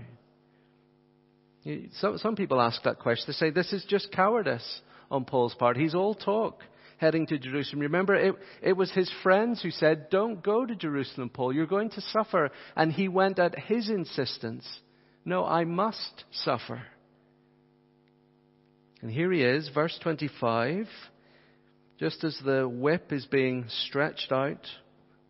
Some, 2.01 2.19
some 2.19 2.35
people 2.35 2.61
ask 2.61 2.83
that 2.83 2.99
question. 2.99 3.27
They 3.29 3.33
say 3.35 3.51
this 3.51 3.73
is 3.73 3.85
just 3.85 4.11
cowardice 4.11 4.81
on 5.09 5.25
Paul's 5.25 5.55
part. 5.55 5.77
He's 5.77 5.95
all 5.95 6.17
talk 6.17 6.65
heading 6.99 7.27
to 7.29 7.39
Jerusalem. 7.39 7.81
Remember, 7.81 8.15
it, 8.15 8.35
it 8.63 8.75
was 8.75 8.91
his 8.93 9.11
friends 9.23 9.63
who 9.63 9.71
said, 9.71 10.11
Don't 10.11 10.43
go 10.43 10.67
to 10.67 10.75
Jerusalem, 10.77 11.31
Paul. 11.31 11.55
You're 11.55 11.67
going 11.67 11.91
to 11.91 12.01
suffer. 12.01 12.51
And 12.77 12.93
he 12.93 13.09
went 13.09 13.39
at 13.39 13.59
his 13.59 13.89
insistence. 13.89 14.69
No, 15.25 15.45
I 15.45 15.65
must 15.65 16.25
suffer. 16.31 16.83
And 19.01 19.11
here 19.11 19.33
he 19.33 19.43
is, 19.43 19.71
verse 19.73 19.99
25. 20.03 20.87
Just 21.99 22.25
as 22.25 22.39
the 22.45 22.69
whip 22.69 23.13
is 23.13 23.27
being 23.27 23.67
stretched 23.87 24.31
out, 24.31 24.67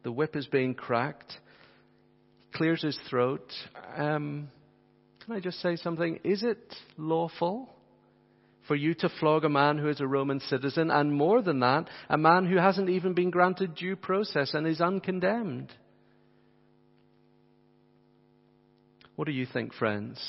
the 0.03 0.13
whip 0.13 0.37
is 0.37 0.47
being 0.47 0.75
cracked, 0.75 1.33
clears 2.55 2.83
his 2.83 2.99
throat. 3.09 3.51
Um, 3.97 4.49
can 5.25 5.37
I 5.37 5.41
just 5.41 5.61
say 5.61 5.77
something? 5.77 6.21
Is 6.25 6.43
it 6.43 6.75
lawful 6.97 7.75
for 8.69 8.77
you 8.77 8.95
to 8.95 9.09
flog 9.09 9.45
a 9.45 9.49
man 9.49 9.79
who 9.79 9.89
is 9.89 10.01
a 10.01 10.07
Roman 10.07 10.39
citizen, 10.41 10.91
and 10.91 11.13
more 11.13 11.43
than 11.43 11.61
that, 11.61 11.89
a 12.09 12.19
man 12.19 12.47
who 12.47 12.59
hasn't 12.59 12.89
even 12.89 13.15
been 13.15 13.31
granted 13.31 13.75
due 13.75 13.97
process 13.97 14.55
and 14.55 14.67
is 14.67 14.81
uncondemned? 14.81 15.73
What 19.17 19.27
do 19.27 19.33
you 19.33 19.47
think, 19.47 19.75
friends? 19.75 20.21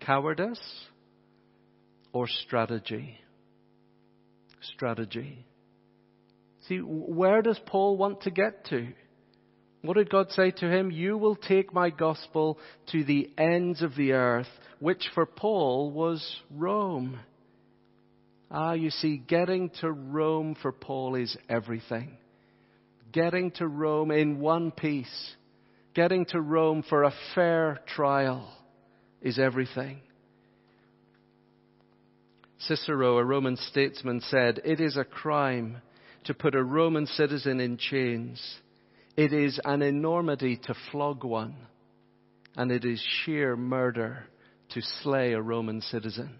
Cowardice? 0.00 0.60
or 2.12 2.26
strategy. 2.28 3.18
Strategy. 4.74 5.44
See, 6.68 6.78
where 6.78 7.42
does 7.42 7.58
Paul 7.66 7.96
want 7.96 8.22
to 8.22 8.30
get 8.30 8.66
to? 8.66 8.88
What 9.82 9.96
did 9.96 10.10
God 10.10 10.30
say 10.32 10.50
to 10.50 10.70
him? 10.70 10.90
You 10.90 11.16
will 11.16 11.36
take 11.36 11.72
my 11.72 11.88
gospel 11.90 12.58
to 12.92 13.02
the 13.02 13.30
ends 13.38 13.80
of 13.80 13.96
the 13.96 14.12
earth, 14.12 14.48
which 14.78 15.08
for 15.14 15.24
Paul 15.24 15.90
was 15.90 16.36
Rome. 16.50 17.18
Ah, 18.50 18.72
you 18.72 18.90
see, 18.90 19.16
getting 19.16 19.70
to 19.80 19.92
Rome 19.92 20.56
for 20.60 20.72
Paul 20.72 21.14
is 21.14 21.36
everything. 21.48 22.16
Getting 23.12 23.52
to 23.52 23.66
Rome 23.66 24.10
in 24.10 24.40
one 24.40 24.72
piece, 24.72 25.36
getting 25.94 26.24
to 26.26 26.40
Rome 26.40 26.82
for 26.88 27.04
a 27.04 27.14
fair 27.34 27.80
trial 27.94 28.52
is 29.22 29.38
everything. 29.38 30.00
Cicero, 32.58 33.18
a 33.18 33.24
Roman 33.24 33.56
statesman, 33.56 34.20
said, 34.20 34.60
It 34.64 34.80
is 34.80 34.96
a 34.96 35.04
crime 35.04 35.78
to 36.24 36.34
put 36.34 36.54
a 36.54 36.62
Roman 36.62 37.06
citizen 37.06 37.60
in 37.60 37.78
chains. 37.78 38.40
It 39.16 39.32
is 39.32 39.58
an 39.64 39.82
enormity 39.82 40.58
to 40.64 40.74
flog 40.90 41.24
one, 41.24 41.56
and 42.56 42.70
it 42.70 42.84
is 42.84 43.02
sheer 43.24 43.56
murder 43.56 44.24
to 44.70 44.82
slay 45.02 45.32
a 45.32 45.40
Roman 45.40 45.80
citizen. 45.80 46.38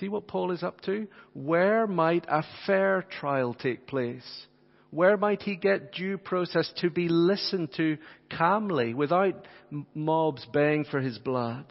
See 0.00 0.08
what 0.08 0.26
Paul 0.26 0.52
is 0.52 0.62
up 0.62 0.80
to? 0.82 1.06
Where 1.34 1.86
might 1.86 2.24
a 2.28 2.44
fair 2.66 3.02
trial 3.02 3.54
take 3.54 3.86
place? 3.86 4.46
Where 4.90 5.16
might 5.16 5.42
he 5.42 5.56
get 5.56 5.92
due 5.92 6.18
process 6.18 6.70
to 6.78 6.90
be 6.90 7.08
listened 7.08 7.70
to 7.76 7.96
calmly 8.30 8.94
without 8.94 9.46
mobs 9.94 10.46
baying 10.52 10.84
for 10.84 11.00
his 11.00 11.18
blood? 11.18 11.64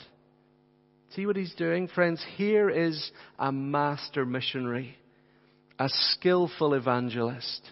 See 1.15 1.25
what 1.25 1.35
he's 1.35 1.53
doing? 1.55 1.87
Friends, 1.87 2.23
here 2.35 2.69
is 2.69 3.11
a 3.37 3.51
master 3.51 4.25
missionary, 4.25 4.97
a 5.77 5.89
skillful 5.89 6.73
evangelist. 6.73 7.69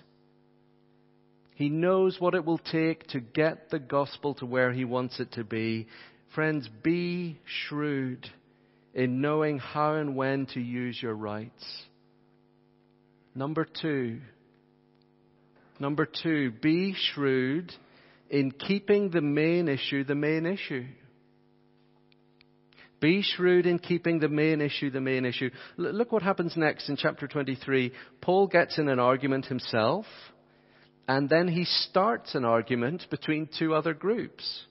He 1.56 1.70
knows 1.70 2.20
what 2.20 2.36
it 2.36 2.46
will 2.46 2.58
take 2.58 3.08
to 3.08 3.20
get 3.20 3.70
the 3.70 3.80
gospel 3.80 4.34
to 4.36 4.46
where 4.46 4.72
he 4.72 4.86
wants 4.86 5.20
it 5.20 5.32
to 5.34 5.44
be. 5.44 5.88
Friends, 6.36 6.70
be 6.84 7.40
shrewd 7.46 8.30
in 8.94 9.22
knowing 9.22 9.60
how 9.60 9.96
and 9.96 10.16
when 10.16 10.46
to 10.48 10.60
use 10.60 11.02
your 11.02 11.14
rights. 11.14 11.84
Number 13.36 13.66
two, 13.82 14.20
number 15.80 16.06
two, 16.06 16.52
be 16.52 16.96
shrewd 17.14 17.72
in 18.30 18.52
keeping 18.52 19.10
the 19.10 19.22
main 19.22 19.68
issue 19.68 20.04
the 20.04 20.16
main 20.16 20.46
issue. 20.46 20.86
Be 23.00 23.22
shrewd 23.22 23.66
in 23.66 23.80
keeping 23.80 24.20
the 24.20 24.28
main 24.28 24.60
issue 24.60 24.90
the 24.90 25.00
main 25.00 25.26
issue. 25.26 25.50
L- 25.78 25.94
look 25.94 26.12
what 26.12 26.22
happens 26.22 26.58
next 26.58 26.90
in 26.90 26.98
chapter 26.98 27.28
23. 27.28 27.94
Paul 28.22 28.48
gets 28.48 28.78
in 28.78 28.90
an 28.90 29.00
argument 29.00 29.46
himself, 29.46 30.06
and 31.08 31.30
then 31.30 31.48
he 31.48 31.64
starts 31.64 32.36
an 32.36 32.44
argument 32.44 33.06
between 33.10 33.48
two 33.58 33.74
other 33.74 33.94
groups. 33.94 34.66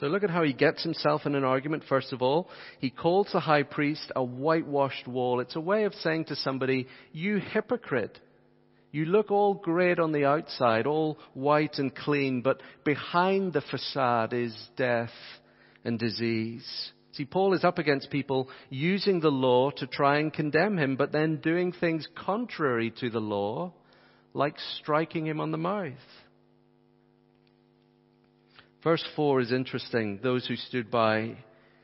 So 0.00 0.06
look 0.06 0.24
at 0.24 0.30
how 0.30 0.42
he 0.42 0.54
gets 0.54 0.82
himself 0.82 1.26
in 1.26 1.34
an 1.34 1.44
argument. 1.44 1.84
First 1.86 2.14
of 2.14 2.22
all, 2.22 2.48
he 2.78 2.88
calls 2.88 3.28
the 3.32 3.40
high 3.40 3.64
priest 3.64 4.10
a 4.16 4.24
whitewashed 4.24 5.06
wall. 5.06 5.40
It's 5.40 5.56
a 5.56 5.60
way 5.60 5.84
of 5.84 5.94
saying 5.94 6.24
to 6.26 6.36
somebody, 6.36 6.88
you 7.12 7.36
hypocrite. 7.36 8.18
You 8.92 9.04
look 9.04 9.30
all 9.30 9.52
great 9.52 9.98
on 9.98 10.12
the 10.12 10.24
outside, 10.24 10.86
all 10.86 11.18
white 11.34 11.78
and 11.78 11.94
clean, 11.94 12.40
but 12.40 12.62
behind 12.82 13.52
the 13.52 13.60
facade 13.60 14.32
is 14.32 14.56
death 14.74 15.12
and 15.84 15.98
disease. 15.98 16.92
See, 17.12 17.26
Paul 17.26 17.52
is 17.52 17.62
up 17.62 17.78
against 17.78 18.10
people 18.10 18.48
using 18.70 19.20
the 19.20 19.30
law 19.30 19.70
to 19.72 19.86
try 19.86 20.18
and 20.18 20.32
condemn 20.32 20.78
him, 20.78 20.96
but 20.96 21.12
then 21.12 21.36
doing 21.36 21.72
things 21.72 22.08
contrary 22.16 22.90
to 23.00 23.10
the 23.10 23.20
law, 23.20 23.74
like 24.32 24.56
striking 24.78 25.26
him 25.26 25.40
on 25.40 25.50
the 25.50 25.58
mouth. 25.58 25.92
Verse 28.82 29.04
4 29.14 29.40
is 29.40 29.52
interesting. 29.52 30.20
Those 30.22 30.46
who 30.46 30.56
stood 30.56 30.90
by 30.90 31.36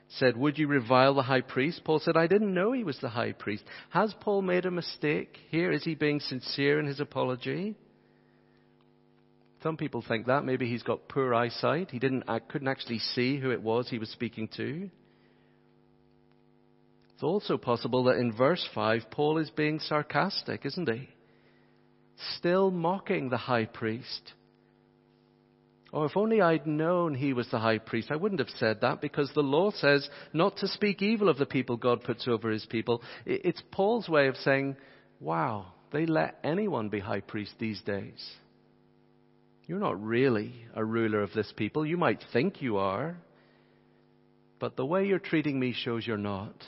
said, 0.09 0.37
Would 0.37 0.59
you 0.59 0.67
revile 0.67 1.15
the 1.15 1.23
high 1.23 1.43
priest? 1.43 1.83
Paul 1.85 1.99
said, 1.99 2.17
I 2.17 2.27
didn't 2.27 2.55
know 2.55 2.73
he 2.73 2.85
was 2.85 2.99
the 3.01 3.09
high 3.09 3.33
priest. 3.33 3.65
Has 3.91 4.15
Paul 4.21 4.43
made 4.43 4.65
a 4.65 4.71
mistake 4.71 5.37
here? 5.51 5.73
Is 5.73 5.85
he 5.85 5.95
being 5.95 6.21
sincere 6.21 6.79
in 6.79 6.87
his 6.87 7.01
apology? 7.01 7.77
Some 9.63 9.77
people 9.77 10.05
think 10.07 10.27
that. 10.27 10.45
Maybe 10.45 10.71
he's 10.71 10.83
got 10.83 11.09
poor 11.09 11.35
eyesight. 11.35 11.91
He 11.91 11.99
didn't, 11.99 12.25
couldn't 12.49 12.69
actually 12.69 13.01
see 13.01 13.39
who 13.39 13.51
it 13.51 13.63
was 13.63 13.89
he 13.89 13.99
was 13.99 14.11
speaking 14.11 14.49
to. 14.57 14.89
It's 17.15 17.23
also 17.23 17.57
possible 17.57 18.05
that 18.05 18.19
in 18.19 18.33
verse 18.33 18.67
5, 18.75 19.11
Paul 19.11 19.39
is 19.39 19.51
being 19.51 19.81
sarcastic, 19.81 20.67
isn't 20.67 20.89
he? 20.89 21.09
Still 22.37 22.71
mocking 22.71 23.31
the 23.31 23.39
high 23.39 23.65
priest. 23.65 24.35
Oh, 25.97 26.05
if 26.05 26.15
only 26.15 26.43
I'd 26.43 26.67
known 26.67 27.15
he 27.15 27.33
was 27.33 27.49
the 27.51 27.59
high 27.59 27.79
priest. 27.79 28.11
I 28.11 28.17
wouldn't 28.17 28.41
have 28.41 28.51
said 28.59 28.83
that 28.83 29.01
because 29.01 29.31
the 29.33 29.41
law 29.41 29.71
says 29.71 30.07
not 30.35 30.59
to 30.59 30.69
speak 30.69 31.01
evil 31.01 31.31
of 31.31 31.39
the 31.39 31.47
people 31.47 31.79
God 31.79 32.05
puts 32.05 32.29
over 32.29 32.51
his 32.51 32.67
people. 32.67 33.01
It's 33.25 33.63
Paul's 33.73 34.07
way 34.07 34.27
of 34.27 34.37
saying, 34.37 34.77
wow, 35.21 35.73
they 35.93 36.05
let 36.05 36.39
anyone 36.45 36.91
be 36.91 37.01
high 37.01 37.23
priest 37.23 37.55
these 37.59 37.81
days. 37.81 38.31
You're 39.67 39.79
not 39.79 39.99
really 40.05 40.53
a 40.75 40.85
ruler 40.85 41.23
of 41.23 41.33
this 41.33 41.51
people. 41.57 41.87
You 41.87 41.97
might 41.97 42.23
think 42.31 42.61
you 42.61 42.77
are, 42.77 43.17
but 44.59 44.77
the 44.77 44.85
way 44.85 45.07
you're 45.07 45.19
treating 45.19 45.59
me 45.59 45.73
shows 45.73 46.07
you're 46.07 46.19
not. 46.19 46.63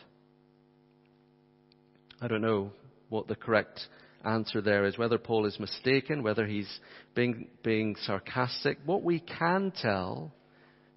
I 2.19 2.29
don't 2.29 2.41
know 2.41 2.73
what 3.11 3.29
the 3.29 3.37
correct 3.37 3.89
answer 4.25 4.61
there 4.61 4.85
is, 4.85 4.99
whether 4.99 5.19
Paul 5.19 5.47
is 5.47 5.59
mistaken, 5.61 6.23
whether 6.23 6.47
he's 6.47 6.69
being, 7.15 7.49
being 7.63 7.97
sarcastic. 8.03 8.79
What 8.85 9.03
we 9.03 9.21
can 9.21 9.73
tell 9.81 10.33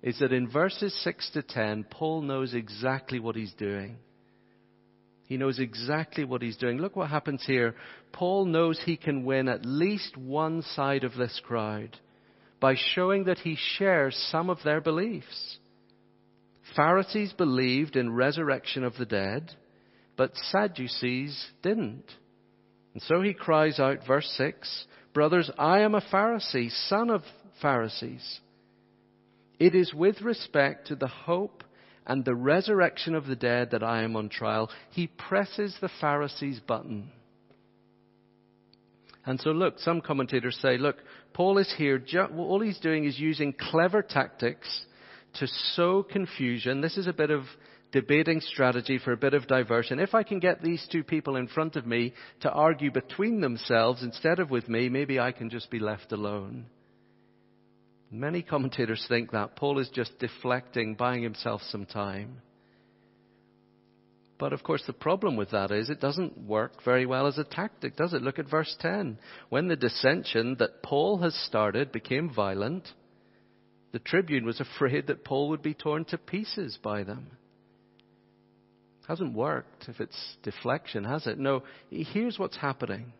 is 0.01 0.19
that 0.19 0.33
in 0.33 0.49
verses 0.49 0.93
6 1.03 1.31
to 1.31 1.41
10, 1.43 1.85
Paul 1.89 2.21
knows 2.21 2.53
exactly 2.53 3.19
what 3.19 3.35
he's 3.35 3.53
doing. 3.53 3.97
He 5.25 5.37
knows 5.37 5.59
exactly 5.59 6.23
what 6.25 6.41
he's 6.41 6.57
doing. 6.57 6.77
Look 6.77 6.95
what 6.95 7.09
happens 7.09 7.43
here. 7.45 7.75
Paul 8.11 8.45
knows 8.45 8.81
he 8.83 8.97
can 8.97 9.23
win 9.23 9.47
at 9.47 9.65
least 9.65 10.17
one 10.17 10.61
side 10.61 11.03
of 11.03 11.15
this 11.15 11.39
crowd 11.45 11.97
by 12.59 12.75
showing 12.75 13.25
that 13.25 13.39
he 13.39 13.57
shares 13.77 14.15
some 14.31 14.49
of 14.49 14.57
their 14.63 14.81
beliefs. 14.81 15.57
Pharisees 16.75 17.33
believed 17.33 17.95
in 17.95 18.13
resurrection 18.13 18.83
of 18.83 18.97
the 18.97 19.05
dead 19.05 19.55
but 20.21 20.35
Sadducees 20.35 21.47
didn't. 21.63 22.05
And 22.93 23.01
so 23.03 23.21
he 23.21 23.33
cries 23.33 23.79
out, 23.79 24.05
verse 24.05 24.31
6, 24.37 24.85
Brothers, 25.13 25.49
I 25.57 25.81
am 25.81 25.95
a 25.95 26.01
Pharisee, 26.01 26.71
son 26.89 27.09
of 27.09 27.23
Pharisees. 27.61 28.39
It 29.59 29.75
is 29.75 29.93
with 29.93 30.21
respect 30.21 30.87
to 30.87 30.95
the 30.95 31.07
hope 31.07 31.63
and 32.05 32.25
the 32.25 32.35
resurrection 32.35 33.13
of 33.13 33.27
the 33.27 33.35
dead 33.35 33.71
that 33.71 33.83
I 33.83 34.03
am 34.03 34.15
on 34.15 34.29
trial. 34.29 34.69
He 34.89 35.07
presses 35.07 35.75
the 35.79 35.91
Pharisees' 35.99 36.59
button. 36.59 37.11
And 39.25 39.39
so, 39.39 39.51
look, 39.51 39.77
some 39.79 40.01
commentators 40.01 40.57
say, 40.61 40.77
look, 40.77 40.97
Paul 41.33 41.59
is 41.59 41.71
here, 41.77 42.03
all 42.35 42.59
he's 42.59 42.79
doing 42.79 43.05
is 43.05 43.19
using 43.19 43.53
clever 43.53 44.01
tactics 44.01 44.85
to 45.35 45.47
sow 45.75 46.03
confusion. 46.03 46.81
This 46.81 46.97
is 46.97 47.07
a 47.07 47.13
bit 47.13 47.29
of 47.29 47.43
debating 47.91 48.39
strategy 48.41 48.97
for 48.97 49.11
a 49.11 49.17
bit 49.17 49.33
of 49.33 49.47
diversion. 49.47 49.99
If 49.99 50.15
I 50.15 50.23
can 50.23 50.39
get 50.39 50.61
these 50.61 50.85
two 50.91 51.03
people 51.03 51.35
in 51.35 51.47
front 51.47 51.75
of 51.75 51.85
me 51.85 52.13
to 52.41 52.51
argue 52.51 52.91
between 52.91 53.41
themselves 53.41 54.03
instead 54.03 54.39
of 54.39 54.49
with 54.49 54.69
me, 54.69 54.89
maybe 54.89 55.19
I 55.19 55.31
can 55.31 55.49
just 55.49 55.69
be 55.69 55.79
left 55.79 56.11
alone. 56.11 56.65
Many 58.09 58.41
commentators 58.41 59.05
think 59.07 59.31
that 59.31 59.55
Paul 59.55 59.79
is 59.79 59.89
just 59.89 60.19
deflecting, 60.19 60.95
buying 60.95 61.23
himself 61.23 61.61
some 61.69 61.85
time. 61.85 62.41
But 64.37 64.53
of 64.53 64.63
course, 64.63 64.83
the 64.87 64.93
problem 64.93 65.35
with 65.35 65.51
that 65.51 65.71
is 65.71 65.89
it 65.89 66.01
doesn't 66.01 66.35
work 66.35 66.83
very 66.83 67.05
well 67.05 67.27
as 67.27 67.37
a 67.37 67.43
tactic, 67.43 67.95
does 67.95 68.13
it? 68.13 68.23
Look 68.23 68.39
at 68.39 68.49
verse 68.49 68.75
10. 68.79 69.19
When 69.49 69.67
the 69.67 69.75
dissension 69.75 70.55
that 70.59 70.81
Paul 70.81 71.19
has 71.19 71.35
started 71.35 71.91
became 71.91 72.33
violent, 72.33 72.89
the 73.91 73.99
tribune 73.99 74.45
was 74.45 74.59
afraid 74.59 75.07
that 75.07 75.23
Paul 75.23 75.49
would 75.49 75.61
be 75.61 75.73
torn 75.73 76.05
to 76.05 76.17
pieces 76.17 76.79
by 76.81 77.03
them. 77.03 77.37
Hasn't 79.11 79.33
worked 79.33 79.89
if 79.89 79.99
it's 79.99 80.37
deflection, 80.41 81.03
has 81.03 81.27
it? 81.27 81.37
No, 81.37 81.63
here's 81.89 82.39
what's 82.39 82.55
happening. 82.55 83.11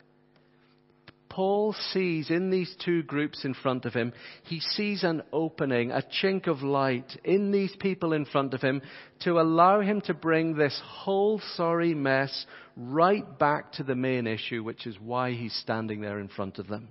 Paul 1.27 1.73
sees 1.73 2.29
in 2.29 2.49
these 2.49 2.73
two 2.85 3.03
groups 3.03 3.43
in 3.43 3.53
front 3.53 3.83
of 3.83 3.93
him, 3.93 4.13
he 4.45 4.61
sees 4.61 5.03
an 5.03 5.21
opening, 5.33 5.91
a 5.91 6.01
chink 6.23 6.47
of 6.47 6.61
light 6.63 7.19
in 7.25 7.51
these 7.51 7.75
people 7.77 8.13
in 8.13 8.23
front 8.23 8.53
of 8.53 8.61
him 8.61 8.81
to 9.23 9.41
allow 9.41 9.81
him 9.81 9.99
to 10.05 10.13
bring 10.13 10.55
this 10.55 10.81
whole 10.81 11.41
sorry 11.57 11.93
mess 11.93 12.45
right 12.77 13.37
back 13.37 13.73
to 13.73 13.83
the 13.83 13.93
main 13.93 14.27
issue, 14.27 14.63
which 14.63 14.87
is 14.87 14.95
why 14.97 15.33
he's 15.33 15.55
standing 15.55 15.99
there 15.99 16.21
in 16.21 16.29
front 16.29 16.57
of 16.57 16.69
them. 16.69 16.87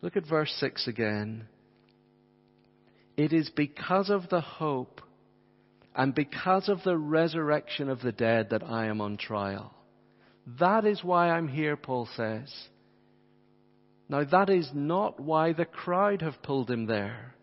Look 0.00 0.16
at 0.16 0.26
verse 0.26 0.56
6 0.58 0.88
again. 0.88 1.48
It 3.18 3.34
is 3.34 3.50
because 3.50 4.08
of 4.08 4.30
the 4.30 4.40
hope 4.40 5.02
and 5.94 6.14
because 6.14 6.68
of 6.68 6.82
the 6.82 6.96
resurrection 6.96 7.88
of 7.88 8.00
the 8.00 8.12
dead 8.12 8.50
that 8.50 8.64
I 8.64 8.86
am 8.86 9.00
on 9.00 9.16
trial. 9.16 9.74
That 10.58 10.84
is 10.84 11.02
why 11.02 11.30
I'm 11.30 11.48
here, 11.48 11.76
Paul 11.76 12.08
says. 12.16 12.52
Now, 14.08 14.24
that 14.24 14.50
is 14.50 14.68
not 14.74 15.20
why 15.20 15.52
the 15.52 15.64
crowd 15.64 16.20
have 16.22 16.42
pulled 16.42 16.70
him 16.70 16.86
there. 16.86 17.34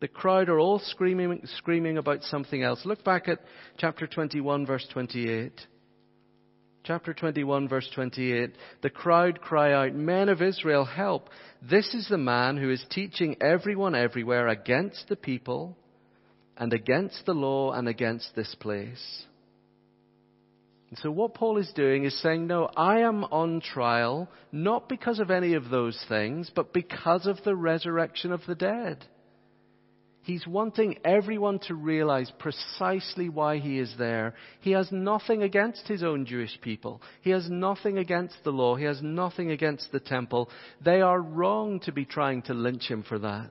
The 0.00 0.08
crowd 0.08 0.48
are 0.48 0.60
all 0.60 0.78
screaming, 0.78 1.40
screaming 1.56 1.98
about 1.98 2.22
something 2.24 2.62
else. 2.62 2.84
Look 2.84 3.02
back 3.02 3.28
at 3.28 3.40
chapter 3.78 4.06
21, 4.06 4.66
verse 4.66 4.86
28. 4.92 5.52
Chapter 6.84 7.14
21, 7.14 7.68
verse 7.68 7.88
28. 7.94 8.50
The 8.82 8.90
crowd 8.90 9.40
cry 9.40 9.72
out, 9.72 9.94
Men 9.94 10.28
of 10.28 10.42
Israel, 10.42 10.84
help! 10.84 11.30
This 11.62 11.94
is 11.94 12.06
the 12.08 12.18
man 12.18 12.58
who 12.58 12.70
is 12.70 12.84
teaching 12.90 13.36
everyone 13.40 13.94
everywhere 13.94 14.48
against 14.48 15.08
the 15.08 15.16
people 15.16 15.78
and 16.56 16.72
against 16.72 17.26
the 17.26 17.34
law 17.34 17.72
and 17.72 17.88
against 17.88 18.34
this 18.34 18.54
place. 18.60 19.24
And 20.90 20.98
so 20.98 21.10
what 21.10 21.34
Paul 21.34 21.58
is 21.58 21.72
doing 21.74 22.04
is 22.04 22.20
saying, 22.22 22.46
no, 22.46 22.70
I 22.76 23.00
am 23.00 23.24
on 23.24 23.60
trial 23.60 24.28
not 24.52 24.88
because 24.88 25.18
of 25.18 25.30
any 25.30 25.54
of 25.54 25.68
those 25.68 25.98
things, 26.08 26.50
but 26.54 26.72
because 26.72 27.26
of 27.26 27.42
the 27.44 27.56
resurrection 27.56 28.30
of 28.30 28.42
the 28.46 28.54
dead. 28.54 29.04
He's 30.22 30.46
wanting 30.46 30.98
everyone 31.04 31.58
to 31.66 31.74
realize 31.74 32.32
precisely 32.38 33.28
why 33.28 33.58
he 33.58 33.78
is 33.78 33.94
there. 33.98 34.34
He 34.60 34.70
has 34.70 34.90
nothing 34.90 35.42
against 35.42 35.86
his 35.86 36.02
own 36.02 36.24
Jewish 36.24 36.58
people. 36.62 37.02
He 37.20 37.30
has 37.30 37.50
nothing 37.50 37.98
against 37.98 38.36
the 38.42 38.52
law. 38.52 38.76
He 38.76 38.84
has 38.84 39.02
nothing 39.02 39.50
against 39.50 39.92
the 39.92 40.00
temple. 40.00 40.48
They 40.82 41.02
are 41.02 41.20
wrong 41.20 41.80
to 41.80 41.92
be 41.92 42.06
trying 42.06 42.40
to 42.42 42.54
lynch 42.54 42.84
him 42.84 43.02
for 43.02 43.18
that. 43.18 43.50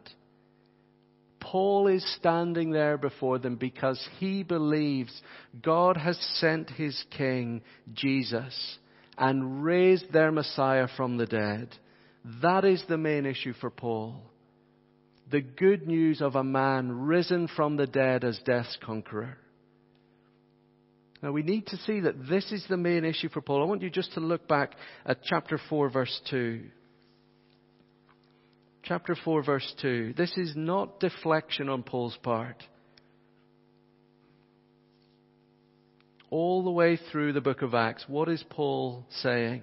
Paul 1.44 1.88
is 1.88 2.16
standing 2.16 2.72
there 2.72 2.98
before 2.98 3.38
them 3.38 3.58
because 3.58 4.02
he 4.18 4.44
believes 4.44 5.22
God 5.62 5.98
has 5.98 6.18
sent 6.40 6.70
his 6.70 7.04
King, 7.16 7.62
Jesus, 7.94 8.78
and 9.18 9.64
raised 9.64 10.12
their 10.14 10.32
Messiah 10.32 10.88
from 10.96 11.18
the 11.18 11.26
dead. 11.26 11.68
That 12.42 12.64
is 12.64 12.84
the 12.88 12.98
main 12.98 13.26
issue 13.26 13.54
for 13.60 13.70
Paul. 13.70 14.24
The 15.32 15.42
good 15.42 15.86
news 15.86 16.22
of 16.22 16.36
a 16.36 16.44
man 16.44 16.92
risen 16.92 17.50
from 17.50 17.76
the 17.76 17.88
dead 17.88 18.24
as 18.24 18.40
death's 18.46 18.78
conqueror. 18.82 19.38
Now 21.22 21.34
we 21.34 21.44
need 21.44 21.68
to 21.68 21.78
see 21.78 22.00
that 22.02 22.28
this 22.30 22.52
is 22.54 22.66
the 22.70 22.78
main 22.78 23.04
issue 23.04 23.30
for 23.30 23.42
Paul. 23.42 23.62
I 23.62 23.66
want 23.66 23.82
you 23.82 23.90
just 23.90 24.14
to 24.14 24.22
look 24.22 24.48
back 24.48 24.72
at 25.06 25.24
chapter 25.24 25.60
4 25.70 25.90
verse 25.90 26.22
2 26.30 26.62
chapter 28.84 29.16
4, 29.16 29.44
verse 29.44 29.74
2. 29.82 30.14
This 30.18 30.38
is 30.38 30.54
not 30.56 31.00
deflection 31.00 31.70
on 31.70 31.84
Paul's 31.84 32.18
part. 32.22 32.62
All 36.30 36.64
the 36.64 36.72
way 36.72 36.98
through 37.12 37.34
the 37.34 37.42
book 37.42 37.62
of 37.62 37.74
Acts, 37.74 38.06
what 38.08 38.28
is 38.28 38.44
Paul 38.50 39.06
saying? 39.22 39.62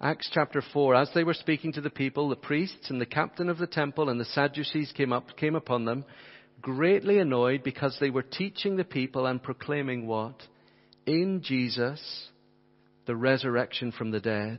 Acts 0.00 0.28
chapter 0.32 0.62
4, 0.72 0.96
as 0.96 1.10
they 1.14 1.24
were 1.24 1.34
speaking 1.34 1.72
to 1.72 1.80
the 1.80 1.90
people, 1.90 2.28
the 2.28 2.36
priests 2.36 2.90
and 2.90 3.00
the 3.00 3.06
captain 3.06 3.48
of 3.48 3.58
the 3.58 3.66
temple 3.66 4.08
and 4.08 4.20
the 4.20 4.24
Sadducees 4.24 4.92
came 4.96 5.12
up, 5.12 5.36
came 5.36 5.54
upon 5.54 5.84
them, 5.84 6.04
greatly 6.60 7.18
annoyed 7.18 7.62
because 7.62 7.96
they 8.00 8.10
were 8.10 8.22
teaching 8.22 8.76
the 8.76 8.84
people 8.84 9.26
and 9.26 9.42
proclaiming 9.42 10.06
what? 10.06 10.42
In 11.06 11.40
Jesus, 11.42 12.28
the 13.06 13.14
resurrection 13.14 13.92
from 13.92 14.10
the 14.10 14.20
dead. 14.20 14.58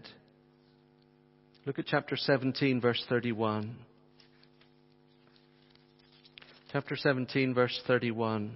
Look 1.66 1.80
at 1.80 1.88
chapter 1.88 2.16
17, 2.16 2.80
verse 2.80 3.04
31. 3.10 3.76
Chapter 6.72 6.96
17, 6.96 7.56
verse 7.56 7.82
31. 7.88 8.52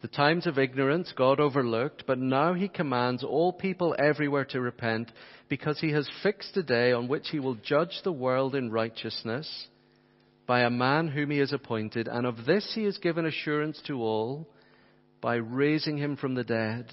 The 0.00 0.08
times 0.08 0.46
of 0.46 0.58
ignorance 0.58 1.12
God 1.14 1.40
overlooked, 1.40 2.04
but 2.06 2.18
now 2.18 2.54
he 2.54 2.68
commands 2.68 3.22
all 3.22 3.52
people 3.52 3.94
everywhere 3.98 4.46
to 4.46 4.62
repent 4.62 5.12
because 5.50 5.78
he 5.78 5.90
has 5.90 6.08
fixed 6.22 6.56
a 6.56 6.62
day 6.62 6.92
on 6.92 7.08
which 7.08 7.28
he 7.28 7.38
will 7.38 7.56
judge 7.56 8.00
the 8.02 8.12
world 8.12 8.54
in 8.54 8.70
righteousness 8.70 9.66
by 10.46 10.60
a 10.60 10.70
man 10.70 11.08
whom 11.08 11.30
he 11.30 11.38
has 11.38 11.52
appointed, 11.52 12.08
and 12.08 12.24
of 12.24 12.46
this 12.46 12.72
he 12.74 12.84
has 12.84 12.96
given 12.96 13.26
assurance 13.26 13.82
to 13.86 14.00
all 14.00 14.48
by 15.20 15.34
raising 15.34 15.98
him 15.98 16.16
from 16.16 16.34
the 16.34 16.44
dead. 16.44 16.86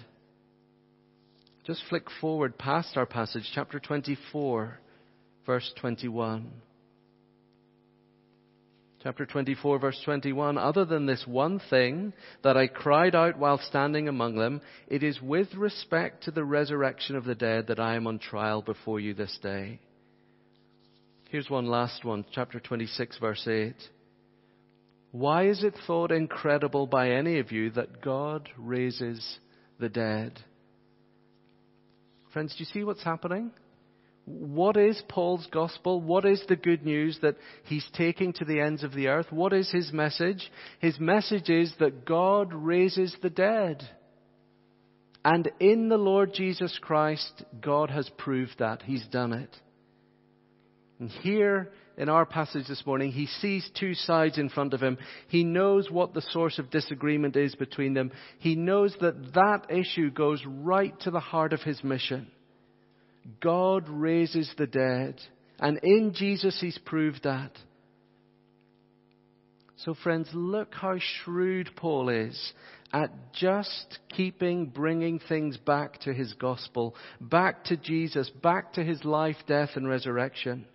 Just 1.65 1.81
flick 1.89 2.03
forward 2.21 2.59
past 2.59 2.95
our 2.95 3.07
passage, 3.07 3.49
chapter 3.55 3.79
24, 3.79 4.79
verse 5.47 5.73
21. 5.79 6.51
Chapter 9.01 9.25
24, 9.25 9.79
verse 9.79 9.99
21. 10.05 10.59
Other 10.59 10.85
than 10.85 11.07
this 11.07 11.25
one 11.25 11.59
thing 11.69 12.13
that 12.43 12.55
I 12.55 12.67
cried 12.67 13.15
out 13.15 13.39
while 13.39 13.57
standing 13.57 14.07
among 14.07 14.35
them, 14.35 14.61
it 14.87 15.01
is 15.01 15.19
with 15.21 15.55
respect 15.55 16.25
to 16.25 16.31
the 16.31 16.43
resurrection 16.43 17.15
of 17.15 17.25
the 17.25 17.35
dead 17.35 17.67
that 17.67 17.79
I 17.79 17.95
am 17.95 18.05
on 18.05 18.19
trial 18.19 18.61
before 18.61 18.99
you 18.99 19.15
this 19.15 19.37
day. 19.41 19.79
Here's 21.29 21.49
one 21.49 21.65
last 21.65 22.05
one. 22.05 22.25
Chapter 22.31 22.59
26, 22.59 23.17
verse 23.17 23.47
8. 23.47 23.73
Why 25.11 25.47
is 25.47 25.63
it 25.63 25.73
thought 25.87 26.11
incredible 26.11 26.85
by 26.85 27.11
any 27.11 27.39
of 27.39 27.51
you 27.51 27.71
that 27.71 28.01
God 28.01 28.49
raises 28.55 29.39
the 29.79 29.89
dead? 29.89 30.39
Friends, 32.35 32.53
do 32.53 32.59
you 32.59 32.65
see 32.65 32.83
what's 32.83 33.01
happening? 33.01 33.49
What 34.25 34.75
is 34.75 35.01
Paul's 35.07 35.47
gospel? 35.53 36.01
What 36.01 36.25
is 36.25 36.43
the 36.49 36.57
good 36.57 36.83
news 36.83 37.17
that 37.21 37.37
he's 37.63 37.87
taking 37.93 38.33
to 38.33 38.43
the 38.43 38.59
ends 38.59 38.83
of 38.83 38.93
the 38.93 39.07
earth? 39.07 39.27
What 39.29 39.53
is 39.53 39.71
his 39.71 39.93
message? 39.93 40.51
His 40.79 40.99
message 40.99 41.49
is 41.49 41.73
that 41.79 42.03
God 42.03 42.51
raises 42.53 43.15
the 43.21 43.29
dead. 43.29 43.87
And 45.23 45.49
in 45.61 45.87
the 45.87 45.97
Lord 45.97 46.33
Jesus 46.33 46.77
Christ, 46.81 47.45
God 47.61 47.89
has 47.89 48.11
proved 48.17 48.59
that. 48.59 48.81
He's 48.81 49.07
done 49.07 49.31
it. 49.31 49.55
And 50.99 51.09
here 51.09 51.71
in 51.97 52.09
our 52.09 52.25
passage 52.25 52.67
this 52.67 52.85
morning, 52.85 53.11
he 53.11 53.25
sees 53.25 53.69
two 53.79 53.93
sides 53.93 54.37
in 54.37 54.49
front 54.49 54.73
of 54.73 54.81
him. 54.81 54.97
He 55.27 55.43
knows 55.43 55.89
what 55.89 56.13
the 56.13 56.21
source 56.21 56.59
of 56.59 56.69
disagreement 56.69 57.35
is 57.35 57.55
between 57.55 57.93
them. 57.93 58.11
He 58.39 58.55
knows 58.55 58.95
that 59.01 59.33
that 59.33 59.67
issue 59.69 60.11
goes 60.11 60.41
right 60.45 60.97
to 61.01 61.11
the 61.11 61.19
heart 61.19 61.53
of 61.53 61.61
his 61.61 61.83
mission. 61.83 62.31
God 63.41 63.89
raises 63.89 64.51
the 64.57 64.67
dead. 64.67 65.19
And 65.59 65.79
in 65.83 66.13
Jesus, 66.13 66.57
He's 66.59 66.77
proved 66.77 67.23
that. 67.23 67.51
So, 69.77 69.93
friends, 69.93 70.29
look 70.33 70.73
how 70.73 70.97
shrewd 70.99 71.71
Paul 71.75 72.09
is 72.09 72.53
at 72.93 73.33
just 73.33 73.99
keeping 74.09 74.67
bringing 74.67 75.19
things 75.19 75.57
back 75.57 75.99
to 76.01 76.13
his 76.13 76.33
gospel, 76.33 76.95
back 77.19 77.65
to 77.65 77.75
Jesus, 77.75 78.29
back 78.41 78.73
to 78.73 78.83
his 78.83 79.03
life, 79.03 79.35
death, 79.47 79.71
and 79.75 79.87
resurrection. 79.87 80.65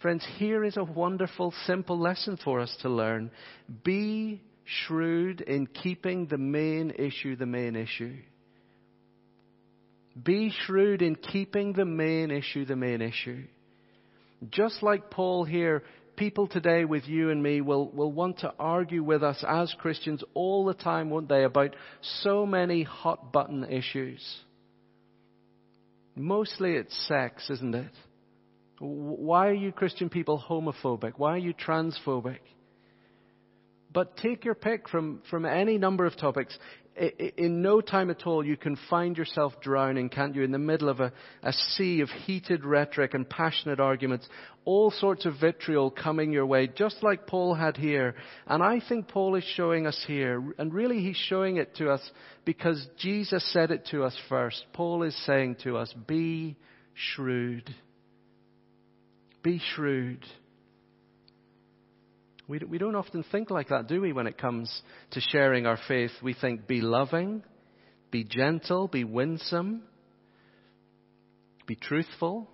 Friends, 0.00 0.24
here 0.36 0.64
is 0.64 0.76
a 0.76 0.84
wonderful, 0.84 1.52
simple 1.66 1.98
lesson 1.98 2.38
for 2.44 2.60
us 2.60 2.74
to 2.82 2.88
learn. 2.88 3.32
Be 3.82 4.40
shrewd 4.64 5.40
in 5.40 5.66
keeping 5.66 6.26
the 6.26 6.38
main 6.38 6.92
issue 6.96 7.34
the 7.34 7.46
main 7.46 7.74
issue. 7.74 8.14
Be 10.22 10.52
shrewd 10.66 11.02
in 11.02 11.16
keeping 11.16 11.72
the 11.72 11.84
main 11.84 12.30
issue 12.30 12.64
the 12.64 12.76
main 12.76 13.02
issue. 13.02 13.44
Just 14.50 14.84
like 14.84 15.10
Paul 15.10 15.44
here, 15.44 15.82
people 16.16 16.46
today 16.46 16.84
with 16.84 17.08
you 17.08 17.30
and 17.30 17.42
me 17.42 17.60
will, 17.60 17.90
will 17.90 18.12
want 18.12 18.40
to 18.40 18.52
argue 18.56 19.02
with 19.02 19.24
us 19.24 19.44
as 19.46 19.74
Christians 19.78 20.22
all 20.34 20.64
the 20.64 20.74
time, 20.74 21.10
won't 21.10 21.28
they, 21.28 21.42
about 21.42 21.74
so 22.22 22.46
many 22.46 22.84
hot 22.84 23.32
button 23.32 23.64
issues. 23.64 24.22
Mostly 26.14 26.74
it's 26.74 27.06
sex, 27.08 27.50
isn't 27.50 27.74
it? 27.74 27.92
Why 28.80 29.48
are 29.48 29.54
you 29.54 29.72
Christian 29.72 30.08
people 30.08 30.42
homophobic? 30.48 31.14
Why 31.16 31.32
are 31.32 31.38
you 31.38 31.54
transphobic? 31.54 32.38
But 33.92 34.16
take 34.18 34.44
your 34.44 34.54
pick 34.54 34.88
from, 34.88 35.22
from 35.30 35.44
any 35.46 35.78
number 35.78 36.04
of 36.04 36.16
topics 36.16 36.56
in 37.36 37.62
no 37.62 37.80
time 37.80 38.10
at 38.10 38.26
all, 38.26 38.44
you 38.44 38.56
can 38.56 38.76
find 38.90 39.16
yourself 39.16 39.60
drowning, 39.60 40.08
can't 40.08 40.34
you, 40.34 40.42
in 40.42 40.50
the 40.50 40.58
middle 40.58 40.88
of 40.88 41.00
a, 41.00 41.12
a, 41.42 41.52
sea 41.52 42.00
of 42.00 42.08
heated 42.08 42.64
rhetoric 42.64 43.14
and 43.14 43.28
passionate 43.28 43.78
arguments, 43.78 44.28
all 44.64 44.90
sorts 44.90 45.24
of 45.24 45.34
vitriol 45.40 45.90
coming 45.90 46.32
your 46.32 46.46
way, 46.46 46.66
just 46.66 47.02
like 47.02 47.26
Paul 47.26 47.54
had 47.54 47.76
here. 47.76 48.16
And 48.46 48.62
I 48.62 48.80
think 48.86 49.08
Paul 49.08 49.36
is 49.36 49.44
showing 49.54 49.86
us 49.86 50.04
here, 50.06 50.42
and 50.58 50.74
really 50.74 51.00
he's 51.00 51.16
showing 51.16 51.56
it 51.56 51.76
to 51.76 51.90
us 51.90 52.10
because 52.44 52.84
Jesus 52.98 53.48
said 53.52 53.70
it 53.70 53.86
to 53.90 54.02
us 54.02 54.16
first. 54.28 54.64
Paul 54.72 55.04
is 55.04 55.16
saying 55.24 55.56
to 55.62 55.76
us, 55.76 55.92
be 56.06 56.56
shrewd. 56.94 57.72
Be 59.42 59.60
shrewd. 59.74 60.24
We, 62.48 62.58
we 62.58 62.78
don't 62.78 62.94
often 62.94 63.24
think 63.30 63.50
like 63.50 63.68
that, 63.68 63.88
do 63.88 64.00
we, 64.00 64.12
when 64.12 64.26
it 64.26 64.38
comes 64.38 64.82
to 65.10 65.20
sharing 65.20 65.66
our 65.66 65.78
faith? 65.86 66.12
We 66.22 66.34
think 66.34 66.66
be 66.66 66.80
loving, 66.80 67.42
be 68.10 68.24
gentle, 68.24 68.88
be 68.88 69.04
winsome, 69.04 69.82
be 71.66 71.76
truthful. 71.76 72.48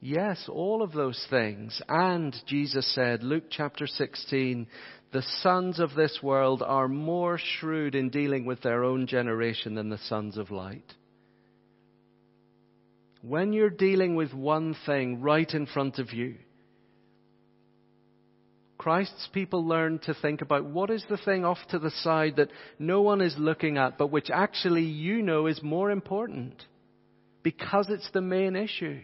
Yes, 0.00 0.48
all 0.48 0.82
of 0.82 0.92
those 0.92 1.24
things. 1.30 1.80
And 1.88 2.34
Jesus 2.46 2.92
said, 2.94 3.22
Luke 3.22 3.44
chapter 3.50 3.86
16, 3.86 4.66
the 5.12 5.22
sons 5.42 5.78
of 5.78 5.94
this 5.94 6.18
world 6.22 6.62
are 6.62 6.88
more 6.88 7.38
shrewd 7.38 7.94
in 7.94 8.08
dealing 8.08 8.46
with 8.46 8.62
their 8.62 8.82
own 8.82 9.06
generation 9.06 9.74
than 9.74 9.90
the 9.90 9.98
sons 9.98 10.38
of 10.38 10.50
light. 10.50 10.94
When 13.22 13.52
you're 13.52 13.70
dealing 13.70 14.16
with 14.16 14.34
one 14.34 14.74
thing 14.84 15.20
right 15.20 15.48
in 15.52 15.66
front 15.66 15.98
of 15.98 16.12
you, 16.12 16.34
Christ's 18.78 19.28
people 19.32 19.64
learn 19.64 20.00
to 20.00 20.14
think 20.14 20.42
about 20.42 20.64
what 20.64 20.90
is 20.90 21.04
the 21.08 21.16
thing 21.16 21.44
off 21.44 21.58
to 21.70 21.78
the 21.78 21.92
side 21.92 22.34
that 22.36 22.50
no 22.80 23.00
one 23.00 23.20
is 23.20 23.36
looking 23.38 23.78
at, 23.78 23.96
but 23.96 24.08
which 24.08 24.28
actually 24.28 24.82
you 24.82 25.22
know 25.22 25.46
is 25.46 25.62
more 25.62 25.92
important 25.92 26.64
because 27.44 27.86
it's 27.88 28.10
the 28.10 28.20
main 28.20 28.56
issue. 28.56 28.98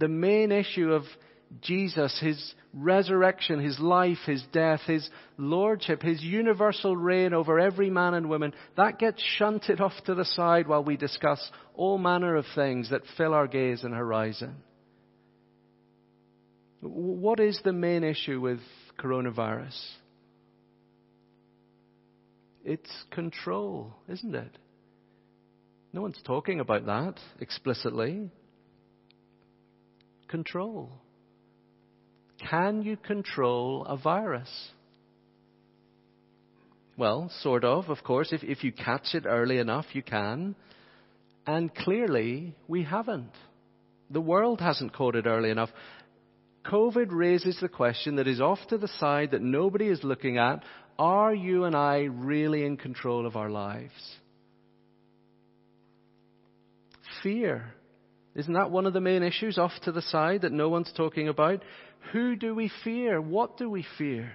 The 0.00 0.08
main 0.08 0.50
issue 0.50 0.92
of 0.92 1.04
Jesus, 1.60 2.18
His 2.20 2.54
resurrection, 2.72 3.60
His 3.60 3.78
life, 3.80 4.18
His 4.26 4.42
death, 4.52 4.80
His 4.86 5.08
lordship, 5.36 6.02
His 6.02 6.22
universal 6.22 6.96
reign 6.96 7.34
over 7.34 7.58
every 7.58 7.90
man 7.90 8.14
and 8.14 8.28
woman, 8.28 8.54
that 8.76 8.98
gets 8.98 9.22
shunted 9.36 9.80
off 9.80 9.92
to 10.06 10.14
the 10.14 10.24
side 10.24 10.68
while 10.68 10.84
we 10.84 10.96
discuss 10.96 11.50
all 11.74 11.98
manner 11.98 12.36
of 12.36 12.44
things 12.54 12.90
that 12.90 13.02
fill 13.16 13.34
our 13.34 13.48
gaze 13.48 13.82
and 13.82 13.94
horizon. 13.94 14.56
What 16.80 17.40
is 17.40 17.60
the 17.62 17.72
main 17.72 18.04
issue 18.04 18.40
with 18.40 18.60
coronavirus? 18.98 19.78
It's 22.64 22.90
control, 23.10 23.94
isn't 24.08 24.34
it? 24.34 24.56
No 25.92 26.02
one's 26.02 26.20
talking 26.24 26.60
about 26.60 26.86
that 26.86 27.14
explicitly. 27.40 28.30
Control. 30.28 30.92
Can 32.48 32.82
you 32.82 32.96
control 32.96 33.84
a 33.84 33.96
virus? 33.96 34.48
Well, 36.96 37.30
sort 37.40 37.64
of, 37.64 37.88
of 37.88 38.02
course. 38.04 38.32
If, 38.32 38.42
if 38.42 38.64
you 38.64 38.72
catch 38.72 39.14
it 39.14 39.24
early 39.26 39.58
enough, 39.58 39.86
you 39.92 40.02
can. 40.02 40.54
And 41.46 41.74
clearly, 41.74 42.54
we 42.68 42.82
haven't. 42.82 43.32
The 44.10 44.20
world 44.20 44.60
hasn't 44.60 44.92
caught 44.92 45.16
it 45.16 45.26
early 45.26 45.50
enough. 45.50 45.70
COVID 46.66 47.06
raises 47.10 47.58
the 47.60 47.68
question 47.68 48.16
that 48.16 48.28
is 48.28 48.40
off 48.40 48.58
to 48.68 48.78
the 48.78 48.88
side 48.98 49.30
that 49.30 49.40
nobody 49.40 49.86
is 49.86 50.04
looking 50.04 50.36
at. 50.36 50.62
Are 50.98 51.34
you 51.34 51.64
and 51.64 51.74
I 51.74 52.00
really 52.02 52.64
in 52.64 52.76
control 52.76 53.26
of 53.26 53.36
our 53.36 53.48
lives? 53.48 53.92
Fear. 57.22 57.72
Isn't 58.34 58.54
that 58.54 58.70
one 58.70 58.86
of 58.86 58.92
the 58.92 59.00
main 59.00 59.22
issues 59.22 59.58
off 59.58 59.72
to 59.84 59.92
the 59.92 60.02
side 60.02 60.42
that 60.42 60.52
no 60.52 60.68
one's 60.68 60.92
talking 60.96 61.28
about? 61.28 61.62
Who 62.12 62.36
do 62.36 62.54
we 62.54 62.70
fear? 62.84 63.20
What 63.20 63.56
do 63.56 63.70
we 63.70 63.84
fear? 63.98 64.32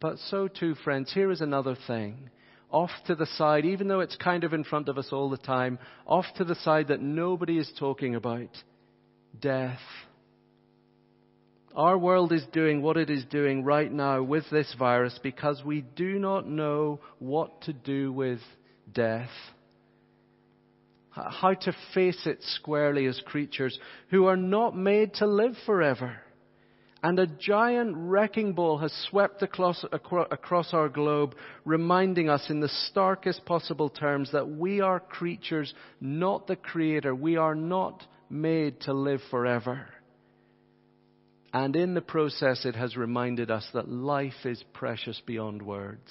But 0.00 0.18
so 0.18 0.48
too, 0.48 0.74
friends, 0.84 1.12
here 1.12 1.30
is 1.30 1.40
another 1.40 1.76
thing. 1.86 2.30
Off 2.70 2.90
to 3.06 3.14
the 3.14 3.26
side, 3.26 3.64
even 3.64 3.88
though 3.88 4.00
it's 4.00 4.16
kind 4.16 4.44
of 4.44 4.52
in 4.52 4.64
front 4.64 4.88
of 4.88 4.98
us 4.98 5.08
all 5.12 5.30
the 5.30 5.36
time, 5.36 5.78
off 6.06 6.26
to 6.36 6.44
the 6.44 6.56
side 6.56 6.88
that 6.88 7.00
nobody 7.00 7.56
is 7.56 7.72
talking 7.78 8.14
about 8.14 8.50
death. 9.40 9.78
Our 11.74 11.96
world 11.98 12.32
is 12.32 12.44
doing 12.52 12.82
what 12.82 12.96
it 12.96 13.10
is 13.10 13.24
doing 13.24 13.64
right 13.64 13.90
now 13.90 14.22
with 14.22 14.44
this 14.50 14.74
virus 14.78 15.18
because 15.22 15.62
we 15.64 15.80
do 15.80 16.18
not 16.18 16.48
know 16.48 17.00
what 17.18 17.62
to 17.62 17.72
do 17.72 18.12
with 18.12 18.40
death. 18.92 19.30
How 21.14 21.54
to 21.54 21.76
face 21.94 22.26
it 22.26 22.42
squarely 22.42 23.06
as 23.06 23.20
creatures 23.24 23.78
who 24.10 24.26
are 24.26 24.36
not 24.36 24.76
made 24.76 25.14
to 25.14 25.26
live 25.26 25.54
forever. 25.64 26.16
And 27.04 27.18
a 27.18 27.26
giant 27.26 27.94
wrecking 27.96 28.54
ball 28.54 28.78
has 28.78 28.92
swept 29.10 29.42
across, 29.42 29.84
across, 29.92 30.72
our 30.72 30.88
globe, 30.88 31.36
reminding 31.64 32.28
us 32.30 32.48
in 32.48 32.60
the 32.60 32.68
starkest 32.68 33.44
possible 33.44 33.90
terms 33.90 34.32
that 34.32 34.48
we 34.48 34.80
are 34.80 34.98
creatures, 34.98 35.72
not 36.00 36.46
the 36.46 36.56
Creator. 36.56 37.14
We 37.14 37.36
are 37.36 37.54
not 37.54 38.02
made 38.30 38.80
to 38.82 38.94
live 38.94 39.20
forever. 39.30 39.86
And 41.52 41.76
in 41.76 41.94
the 41.94 42.00
process, 42.00 42.64
it 42.64 42.74
has 42.74 42.96
reminded 42.96 43.50
us 43.50 43.68
that 43.74 43.88
life 43.88 44.44
is 44.44 44.64
precious 44.72 45.20
beyond 45.24 45.62
words. 45.62 46.10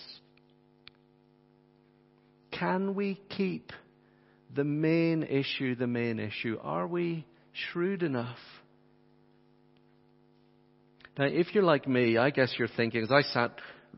Can 2.51 2.95
we 2.95 3.19
keep 3.29 3.73
the 4.55 4.63
main 4.63 5.23
issue, 5.23 5.75
the 5.75 5.87
main 5.87 6.19
issue. 6.19 6.57
Are 6.61 6.87
we 6.87 7.25
shrewd 7.51 8.03
enough? 8.03 8.37
Now, 11.17 11.25
if 11.25 11.53
you're 11.53 11.63
like 11.63 11.87
me, 11.87 12.17
I 12.17 12.29
guess 12.31 12.53
you're 12.57 12.67
thinking, 12.67 13.03
as 13.03 13.11
I 13.11 13.21
sat 13.21 13.51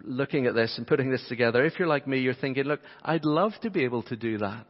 looking 0.04 0.48
at 0.48 0.56
this 0.56 0.78
and 0.78 0.86
putting 0.86 1.10
this 1.10 1.26
together, 1.30 1.64
if 1.66 1.80
you're 1.80 1.88
like 1.88 2.08
me, 2.08 2.20
you're 2.20 2.34
thinking, 2.34 2.66
look, 2.66 2.82
I'd 3.04 3.26
love 3.26 3.54
to 3.62 3.70
be 3.70 3.86
able 3.86 4.04
to 4.04 4.16
do 4.16 4.38
that. 4.40 4.66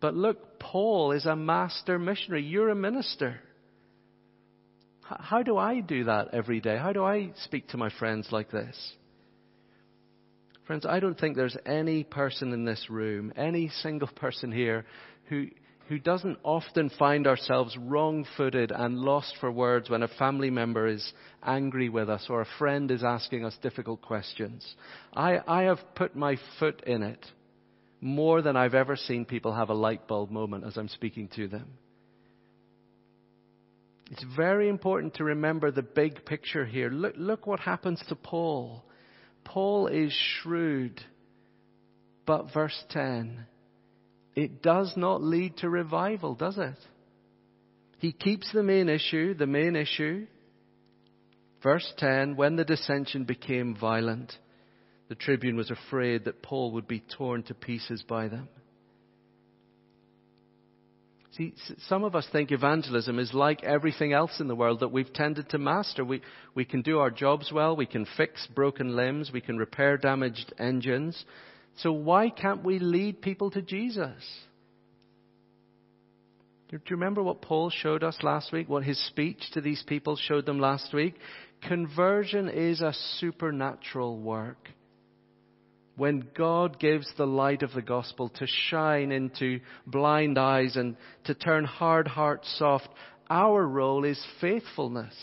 But 0.00 0.14
look, 0.14 0.58
Paul 0.58 1.12
is 1.12 1.26
a 1.26 1.36
master 1.36 1.98
missionary. 1.98 2.44
You're 2.44 2.70
a 2.70 2.74
minister. 2.74 3.40
How 5.02 5.42
do 5.42 5.56
I 5.56 5.80
do 5.80 6.04
that 6.04 6.28
every 6.32 6.60
day? 6.60 6.76
How 6.76 6.92
do 6.92 7.04
I 7.04 7.30
speak 7.44 7.68
to 7.68 7.76
my 7.76 7.90
friends 7.98 8.28
like 8.30 8.50
this? 8.50 8.76
Friends, 10.68 10.84
I 10.84 11.00
don't 11.00 11.18
think 11.18 11.34
there's 11.34 11.56
any 11.64 12.04
person 12.04 12.52
in 12.52 12.66
this 12.66 12.90
room, 12.90 13.32
any 13.36 13.70
single 13.70 14.06
person 14.06 14.52
here, 14.52 14.84
who, 15.30 15.46
who 15.88 15.98
doesn't 15.98 16.38
often 16.44 16.90
find 16.98 17.26
ourselves 17.26 17.74
wrong 17.78 18.26
footed 18.36 18.70
and 18.70 18.98
lost 18.98 19.34
for 19.40 19.50
words 19.50 19.88
when 19.88 20.02
a 20.02 20.08
family 20.08 20.50
member 20.50 20.86
is 20.86 21.14
angry 21.42 21.88
with 21.88 22.10
us 22.10 22.26
or 22.28 22.42
a 22.42 22.48
friend 22.58 22.90
is 22.90 23.02
asking 23.02 23.46
us 23.46 23.56
difficult 23.62 24.02
questions. 24.02 24.76
I, 25.14 25.38
I 25.48 25.62
have 25.62 25.78
put 25.94 26.14
my 26.14 26.36
foot 26.58 26.82
in 26.86 27.02
it 27.02 27.24
more 28.02 28.42
than 28.42 28.54
I've 28.54 28.74
ever 28.74 28.94
seen 28.94 29.24
people 29.24 29.54
have 29.54 29.70
a 29.70 29.74
light 29.74 30.06
bulb 30.06 30.30
moment 30.30 30.64
as 30.66 30.76
I'm 30.76 30.88
speaking 30.88 31.30
to 31.36 31.48
them. 31.48 31.66
It's 34.10 34.24
very 34.36 34.68
important 34.68 35.14
to 35.14 35.24
remember 35.24 35.70
the 35.70 35.80
big 35.80 36.26
picture 36.26 36.66
here. 36.66 36.90
Look, 36.90 37.14
look 37.16 37.46
what 37.46 37.60
happens 37.60 38.02
to 38.10 38.14
Paul. 38.14 38.84
Paul 39.48 39.86
is 39.86 40.12
shrewd, 40.12 41.00
but 42.26 42.52
verse 42.52 42.84
10, 42.90 43.46
it 44.36 44.62
does 44.62 44.92
not 44.94 45.22
lead 45.22 45.56
to 45.58 45.70
revival, 45.70 46.34
does 46.34 46.58
it? 46.58 46.76
He 47.96 48.12
keeps 48.12 48.52
the 48.52 48.62
main 48.62 48.90
issue, 48.90 49.32
the 49.32 49.46
main 49.46 49.74
issue. 49.74 50.26
Verse 51.62 51.90
10, 51.96 52.36
when 52.36 52.56
the 52.56 52.64
dissension 52.64 53.24
became 53.24 53.74
violent, 53.74 54.34
the 55.08 55.14
tribune 55.14 55.56
was 55.56 55.70
afraid 55.70 56.26
that 56.26 56.42
Paul 56.42 56.72
would 56.72 56.86
be 56.86 57.02
torn 57.16 57.42
to 57.44 57.54
pieces 57.54 58.04
by 58.06 58.28
them. 58.28 58.50
See, 61.38 61.54
some 61.86 62.02
of 62.02 62.16
us 62.16 62.26
think 62.32 62.50
evangelism 62.50 63.20
is 63.20 63.32
like 63.32 63.62
everything 63.62 64.12
else 64.12 64.40
in 64.40 64.48
the 64.48 64.56
world 64.56 64.80
that 64.80 64.90
we've 64.90 65.12
tended 65.12 65.48
to 65.50 65.58
master. 65.58 66.04
We, 66.04 66.20
we 66.56 66.64
can 66.64 66.82
do 66.82 66.98
our 66.98 67.12
jobs 67.12 67.52
well, 67.52 67.76
we 67.76 67.86
can 67.86 68.06
fix 68.16 68.46
broken 68.48 68.96
limbs, 68.96 69.30
we 69.32 69.40
can 69.40 69.56
repair 69.56 69.96
damaged 69.96 70.52
engines. 70.58 71.24
So 71.76 71.92
why 71.92 72.30
can't 72.30 72.64
we 72.64 72.80
lead 72.80 73.22
people 73.22 73.52
to 73.52 73.62
Jesus? 73.62 74.20
Do 76.70 76.76
you 76.76 76.96
remember 76.96 77.22
what 77.22 77.40
Paul 77.40 77.70
showed 77.70 78.02
us 78.02 78.18
last 78.24 78.52
week? 78.52 78.68
What 78.68 78.82
his 78.82 78.98
speech 79.06 79.40
to 79.52 79.60
these 79.60 79.82
people 79.86 80.16
showed 80.16 80.44
them 80.44 80.58
last 80.58 80.92
week? 80.92 81.14
Conversion 81.66 82.48
is 82.48 82.80
a 82.80 82.92
supernatural 83.20 84.18
work 84.18 84.68
when 85.98 86.28
God 86.34 86.78
gives 86.78 87.10
the 87.16 87.26
light 87.26 87.62
of 87.62 87.72
the 87.74 87.82
gospel 87.82 88.28
to 88.36 88.46
shine 88.70 89.10
into 89.10 89.60
blind 89.84 90.38
eyes 90.38 90.76
and 90.76 90.96
to 91.24 91.34
turn 91.34 91.64
hard 91.64 92.06
hearts 92.06 92.48
soft, 92.56 92.88
our 93.28 93.66
role 93.66 94.04
is 94.04 94.24
faithfulness. 94.40 95.14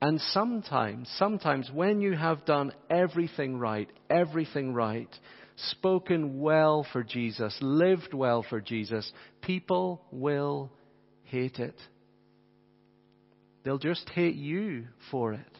And 0.00 0.18
sometimes, 0.32 1.10
sometimes 1.18 1.70
when 1.72 2.00
you 2.00 2.14
have 2.14 2.46
done 2.46 2.72
everything 2.88 3.58
right, 3.58 3.88
everything 4.08 4.72
right, 4.72 5.14
spoken 5.56 6.40
well 6.40 6.86
for 6.90 7.02
Jesus, 7.02 7.56
lived 7.60 8.14
well 8.14 8.44
for 8.48 8.62
Jesus, 8.62 9.10
people 9.42 10.02
will 10.10 10.72
hate 11.24 11.58
it. 11.58 11.78
They'll 13.62 13.78
just 13.78 14.08
hate 14.10 14.36
you 14.36 14.86
for 15.10 15.34
it. 15.34 15.58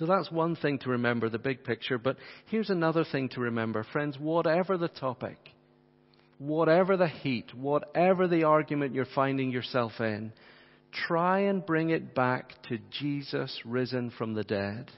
So 0.00 0.06
that's 0.06 0.32
one 0.32 0.56
thing 0.56 0.78
to 0.78 0.88
remember, 0.88 1.28
the 1.28 1.38
big 1.38 1.62
picture. 1.62 1.98
But 1.98 2.16
here's 2.46 2.70
another 2.70 3.04
thing 3.04 3.28
to 3.30 3.40
remember. 3.40 3.84
Friends, 3.92 4.18
whatever 4.18 4.78
the 4.78 4.88
topic, 4.88 5.36
whatever 6.38 6.96
the 6.96 7.06
heat, 7.06 7.54
whatever 7.54 8.26
the 8.26 8.44
argument 8.44 8.94
you're 8.94 9.04
finding 9.14 9.50
yourself 9.50 9.92
in, 10.00 10.32
try 11.06 11.40
and 11.40 11.66
bring 11.66 11.90
it 11.90 12.14
back 12.14 12.54
to 12.70 12.78
Jesus 12.90 13.60
risen 13.66 14.10
from 14.16 14.32
the 14.32 14.42
dead. 14.42 14.90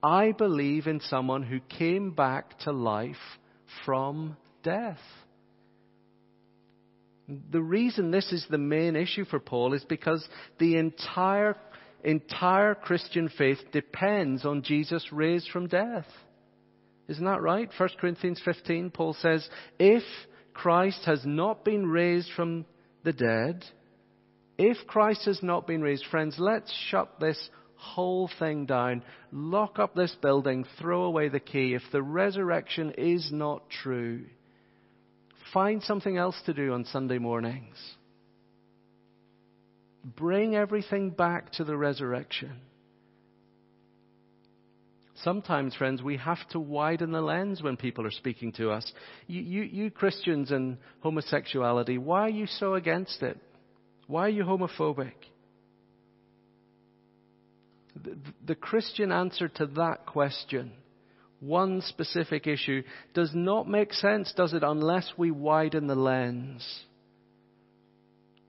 I 0.00 0.30
believe 0.30 0.86
in 0.86 1.00
someone 1.00 1.42
who 1.42 1.58
came 1.58 2.12
back 2.12 2.56
to 2.60 2.70
life 2.70 3.16
from 3.84 4.36
death. 4.62 5.00
The 7.50 7.60
reason 7.60 8.12
this 8.12 8.30
is 8.30 8.46
the 8.48 8.58
main 8.58 8.94
issue 8.94 9.24
for 9.24 9.40
Paul 9.40 9.74
is 9.74 9.84
because 9.84 10.24
the 10.60 10.76
entire 10.76 11.56
entire 12.04 12.74
Christian 12.74 13.28
faith 13.28 13.58
depends 13.72 14.44
on 14.44 14.62
Jesus 14.62 15.12
raised 15.12 15.50
from 15.50 15.66
death. 15.66 16.06
Isn't 17.08 17.24
that 17.24 17.42
right? 17.42 17.68
1 17.76 17.88
Corinthians 18.00 18.40
15, 18.44 18.90
Paul 18.90 19.14
says, 19.14 19.48
if 19.78 20.02
Christ 20.54 21.04
has 21.06 21.24
not 21.24 21.64
been 21.64 21.86
raised 21.86 22.30
from 22.36 22.64
the 23.02 23.12
dead, 23.12 23.64
if 24.58 24.76
Christ 24.86 25.24
has 25.24 25.42
not 25.42 25.66
been 25.66 25.82
raised, 25.82 26.04
friends, 26.10 26.36
let's 26.38 26.72
shut 26.88 27.18
this 27.18 27.50
whole 27.76 28.30
thing 28.38 28.66
down, 28.66 29.02
lock 29.32 29.78
up 29.78 29.94
this 29.94 30.14
building, 30.20 30.66
throw 30.78 31.04
away 31.04 31.28
the 31.28 31.40
key. 31.40 31.74
If 31.74 31.82
the 31.92 32.02
resurrection 32.02 32.92
is 32.98 33.30
not 33.32 33.68
true, 33.70 34.26
find 35.52 35.82
something 35.82 36.16
else 36.16 36.40
to 36.46 36.54
do 36.54 36.74
on 36.74 36.84
Sunday 36.84 37.18
mornings. 37.18 37.76
Bring 40.04 40.56
everything 40.56 41.10
back 41.10 41.52
to 41.52 41.64
the 41.64 41.76
resurrection. 41.76 42.52
Sometimes, 45.22 45.74
friends, 45.74 46.02
we 46.02 46.16
have 46.16 46.38
to 46.50 46.60
widen 46.60 47.12
the 47.12 47.20
lens 47.20 47.62
when 47.62 47.76
people 47.76 48.06
are 48.06 48.10
speaking 48.10 48.52
to 48.52 48.70
us. 48.70 48.90
You, 49.26 49.42
you, 49.42 49.62
you, 49.62 49.90
Christians 49.90 50.50
and 50.50 50.78
homosexuality, 51.00 51.98
why 51.98 52.22
are 52.22 52.30
you 52.30 52.46
so 52.46 52.74
against 52.74 53.22
it? 53.22 53.38
Why 54.06 54.26
are 54.26 54.30
you 54.30 54.44
homophobic? 54.44 55.12
The, 58.02 58.16
the 58.46 58.54
Christian 58.54 59.12
answer 59.12 59.48
to 59.48 59.66
that 59.66 60.06
question, 60.06 60.72
one 61.40 61.82
specific 61.82 62.46
issue, 62.46 62.82
does 63.12 63.32
not 63.34 63.68
make 63.68 63.92
sense, 63.92 64.32
does 64.34 64.54
it, 64.54 64.62
unless 64.62 65.12
we 65.18 65.30
widen 65.30 65.86
the 65.86 65.94
lens 65.94 66.84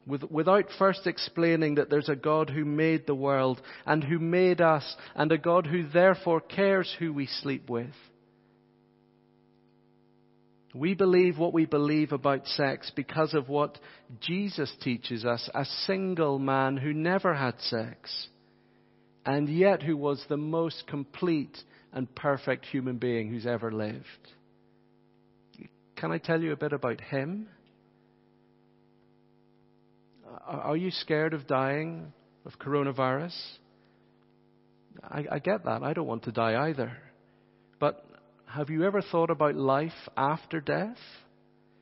without 0.05 0.65
first 0.79 1.05
explaining 1.05 1.75
that 1.75 1.89
there's 1.89 2.09
a 2.09 2.15
God 2.15 2.49
who 2.49 2.65
made 2.65 3.05
the 3.05 3.15
world 3.15 3.61
and 3.85 4.03
who 4.03 4.19
made 4.19 4.59
us 4.59 4.95
and 5.15 5.31
a 5.31 5.37
God 5.37 5.67
who 5.67 5.87
therefore 5.87 6.41
cares 6.41 6.93
who 6.99 7.13
we 7.13 7.27
sleep 7.27 7.69
with. 7.69 7.93
We 10.73 10.95
believe 10.95 11.37
what 11.37 11.53
we 11.53 11.65
believe 11.65 12.13
about 12.13 12.47
sex 12.47 12.91
because 12.95 13.33
of 13.33 13.49
what 13.49 13.77
Jesus 14.21 14.71
teaches 14.81 15.25
us, 15.25 15.49
a 15.53 15.65
single 15.65 16.39
man 16.39 16.77
who 16.77 16.93
never 16.93 17.33
had 17.33 17.59
sex 17.59 18.27
and 19.25 19.49
yet 19.49 19.83
who 19.83 19.97
was 19.97 20.23
the 20.29 20.37
most 20.37 20.87
complete 20.87 21.57
and 21.93 22.13
perfect 22.15 22.65
human 22.65 22.97
being 22.97 23.29
who's 23.29 23.45
ever 23.45 23.71
lived. 23.71 24.05
Can 25.95 26.11
I 26.11 26.17
tell 26.17 26.41
you 26.41 26.53
a 26.53 26.57
bit 26.57 26.73
about 26.73 27.01
him? 27.01 27.47
Are 30.45 30.77
you 30.77 30.91
scared 30.91 31.33
of 31.33 31.47
dying 31.47 32.13
of 32.45 32.57
coronavirus? 32.59 33.35
I, 35.03 35.25
I 35.31 35.39
get 35.39 35.65
that. 35.65 35.83
I 35.83 35.93
don't 35.93 36.07
want 36.07 36.23
to 36.23 36.31
die 36.31 36.69
either. 36.69 36.97
But 37.79 38.05
have 38.45 38.69
you 38.69 38.83
ever 38.85 39.01
thought 39.01 39.29
about 39.29 39.55
life 39.55 39.91
after 40.15 40.59
death? 40.59 40.97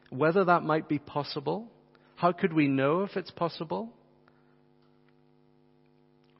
Whether 0.10 0.46
that 0.46 0.64
might 0.64 0.88
be 0.88 1.00
possible? 1.00 1.68
How 2.16 2.32
could 2.32 2.54
we 2.54 2.68
know 2.68 3.04
if 3.04 3.16
it's 3.16 3.32
possible? 3.32 3.90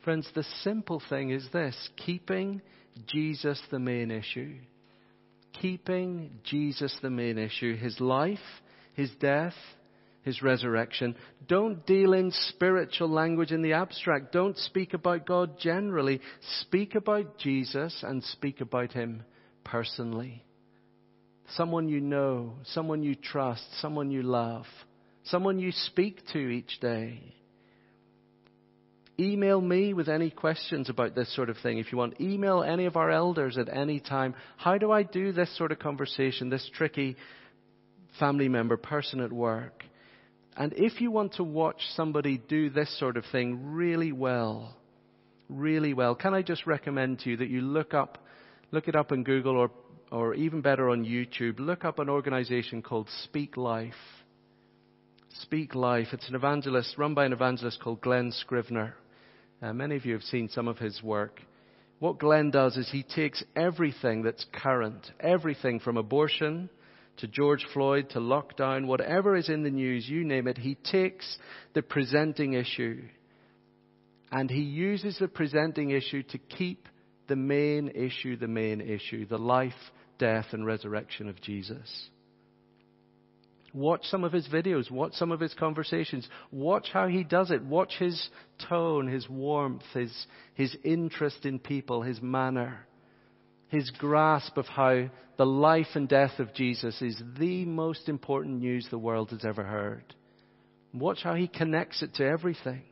Friends, 0.04 0.28
the 0.34 0.44
simple 0.64 1.02
thing 1.10 1.30
is 1.30 1.48
this 1.52 1.76
keeping 1.98 2.62
Jesus 3.06 3.62
the 3.70 3.80
main 3.80 4.12
issue. 4.12 4.56
Keeping 5.62 6.40
Jesus 6.44 6.96
the 7.02 7.10
main 7.10 7.38
issue. 7.38 7.76
His 7.76 8.00
life, 8.00 8.40
His 8.94 9.12
death, 9.20 9.54
his 10.24 10.42
resurrection. 10.42 11.16
Don't 11.48 11.86
deal 11.86 12.14
in 12.14 12.32
spiritual 12.32 13.10
language 13.10 13.52
in 13.52 13.62
the 13.62 13.74
abstract. 13.74 14.32
Don't 14.32 14.58
speak 14.58 14.94
about 14.94 15.26
God 15.26 15.60
generally. 15.60 16.22
Speak 16.62 16.96
about 16.96 17.38
Jesus 17.38 18.04
and 18.04 18.24
speak 18.24 18.62
about 18.62 18.92
him 18.92 19.24
personally. 19.64 20.44
Someone 21.56 21.90
you 21.90 22.00
know, 22.00 22.56
someone 22.64 23.02
you 23.02 23.16
trust, 23.16 23.64
someone 23.80 24.12
you 24.12 24.22
love, 24.22 24.66
someone 25.24 25.58
you 25.58 25.72
speak 25.72 26.22
to 26.34 26.38
each 26.38 26.80
day. 26.80 27.34
email 29.20 29.60
me 29.60 29.94
with 29.94 30.08
any 30.08 30.30
questions 30.30 30.90
about 30.90 31.16
this 31.16 31.34
sort 31.36 31.50
of 31.50 31.58
thing. 31.58 31.78
If 31.78 31.92
you 31.92 31.98
want, 31.98 32.22
email 32.22 32.64
any 32.64 32.86
of 32.86 32.96
our 32.96 33.12
elders 33.12 33.58
at 33.58 33.68
any 33.68 34.00
time. 34.00 34.34
How 34.58 34.78
do 34.78 34.92
I 34.92 35.04
do 35.04 35.32
this 35.32 35.56
sort 35.58 35.72
of 35.72 35.80
conversation, 35.80 36.50
this 36.50 36.70
tricky 36.74 37.18
family 38.20 38.48
member, 38.48 38.78
person 38.78 39.20
at 39.20 39.32
work? 39.32 39.84
And 40.58 40.74
if 40.74 41.00
you 41.00 41.12
want 41.12 41.34
to 41.34 41.44
watch 41.44 41.82
somebody 41.96 42.38
do 42.38 42.70
this 42.70 42.98
sort 43.00 43.18
of 43.18 43.26
thing 43.32 43.74
really 43.74 44.12
well, 44.12 44.76
really 45.48 45.94
well, 45.94 46.16
can 46.16 46.34
I 46.34 46.42
just 46.42 46.66
recommend 46.68 47.20
to 47.20 47.32
you 47.32 47.38
that 47.38 47.50
you 47.50 47.62
look 47.62 47.94
up, 47.94 48.18
look 48.72 48.88
it 48.88 48.96
up 48.96 49.12
in 49.12 49.24
Google 49.24 49.58
or, 49.58 49.72
or 50.12 50.34
even 50.34 50.62
better 50.62 50.90
on 50.90 51.06
YouTube, 51.06 51.60
look 51.60 51.86
up 51.86 52.00
an 52.00 52.10
organization 52.10 52.82
called 52.82 53.08
Speak 53.24 53.58
Life. 53.58 53.94
Speak 55.42 55.76
Life. 55.76 56.08
It's 56.12 56.28
an 56.28 56.36
evangelist, 56.36 56.98
run 56.98 57.14
by 57.14 57.26
an 57.26 57.34
evangelist 57.34 57.82
called 57.82 58.02
Glen 58.02 58.32
Scrivener. 58.32 58.96
Uh, 59.62 59.74
many 59.74 59.96
of 59.96 60.06
you 60.06 60.14
have 60.14 60.24
seen 60.24 60.50
some 60.50 60.68
of 60.68 60.78
his 60.78 61.02
work. 61.04 61.42
What 62.00 62.18
Glen 62.18 62.50
does 62.50 62.78
is 62.78 62.90
he 62.90 63.04
takes 63.04 63.44
everything 63.56 64.24
that's 64.24 64.46
current, 64.54 65.12
everything 65.20 65.80
from 65.80 65.98
abortion 65.98 66.70
to 67.20 67.28
George 67.28 67.66
Floyd 67.74 68.10
to 68.12 68.20
lockdown, 68.20 68.86
whatever 68.86 69.36
is 69.36 69.50
in 69.50 69.64
the 69.64 69.70
news, 69.70 70.08
you 70.08 70.24
name 70.24 70.48
it, 70.48 70.58
he 70.58 70.76
takes 70.76 71.38
the 71.74 71.82
presenting 71.82 72.54
issue 72.54 73.02
and 74.32 74.50
he 74.50 74.62
uses 74.62 75.18
the 75.18 75.28
presenting 75.28 75.92
issue 75.92 76.24
to 76.24 76.38
keep 76.38 76.88
the 77.28 77.36
main 77.36 77.90
issue 77.90 78.36
the 78.36 78.48
main 78.48 78.82
issue, 78.82 79.26
the 79.26 79.38
life, 79.38 79.74
death, 80.18 80.48
and 80.52 80.66
resurrection 80.66 81.30
of 81.30 81.40
Jesus. 81.42 82.10
Watch 83.74 84.06
some 84.06 84.24
of 84.24 84.34
his 84.34 84.48
videos. 84.48 84.90
Watch 84.90 85.14
some 85.14 85.32
of 85.32 85.40
his 85.40 85.54
conversations. 85.54 86.28
Watch 86.52 86.90
how 86.92 87.08
he 87.08 87.24
does 87.24 87.52
it. 87.52 87.64
Watch 87.64 87.94
his 88.00 88.30
tone, 88.68 89.08
his 89.08 89.30
warmth, 89.30 89.84
his, 89.94 90.12
his 90.56 90.76
interest 90.84 91.46
in 91.46 91.60
people, 91.60 92.02
his 92.02 92.20
manner, 92.20 92.88
his 93.70 93.90
grasp 93.92 94.58
of 94.58 94.66
how 94.66 95.10
the 95.38 95.46
life 95.46 95.88
and 95.96 96.08
death 96.08 96.40
of 96.40 96.54
Jesus 96.54 97.02
is 97.02 97.22
the 97.38 97.66
most 97.66 98.10
important 98.10 98.60
news 98.60 98.88
the 98.90 98.98
world 98.98 99.30
has 99.32 99.46
ever 99.46 99.64
heard. 99.64 100.04
Watch 100.94 101.20
how 101.24 101.36
he 101.36 101.48
connects 101.48 102.02
it 102.02 102.16
to 102.16 102.26
everything. 102.26 102.84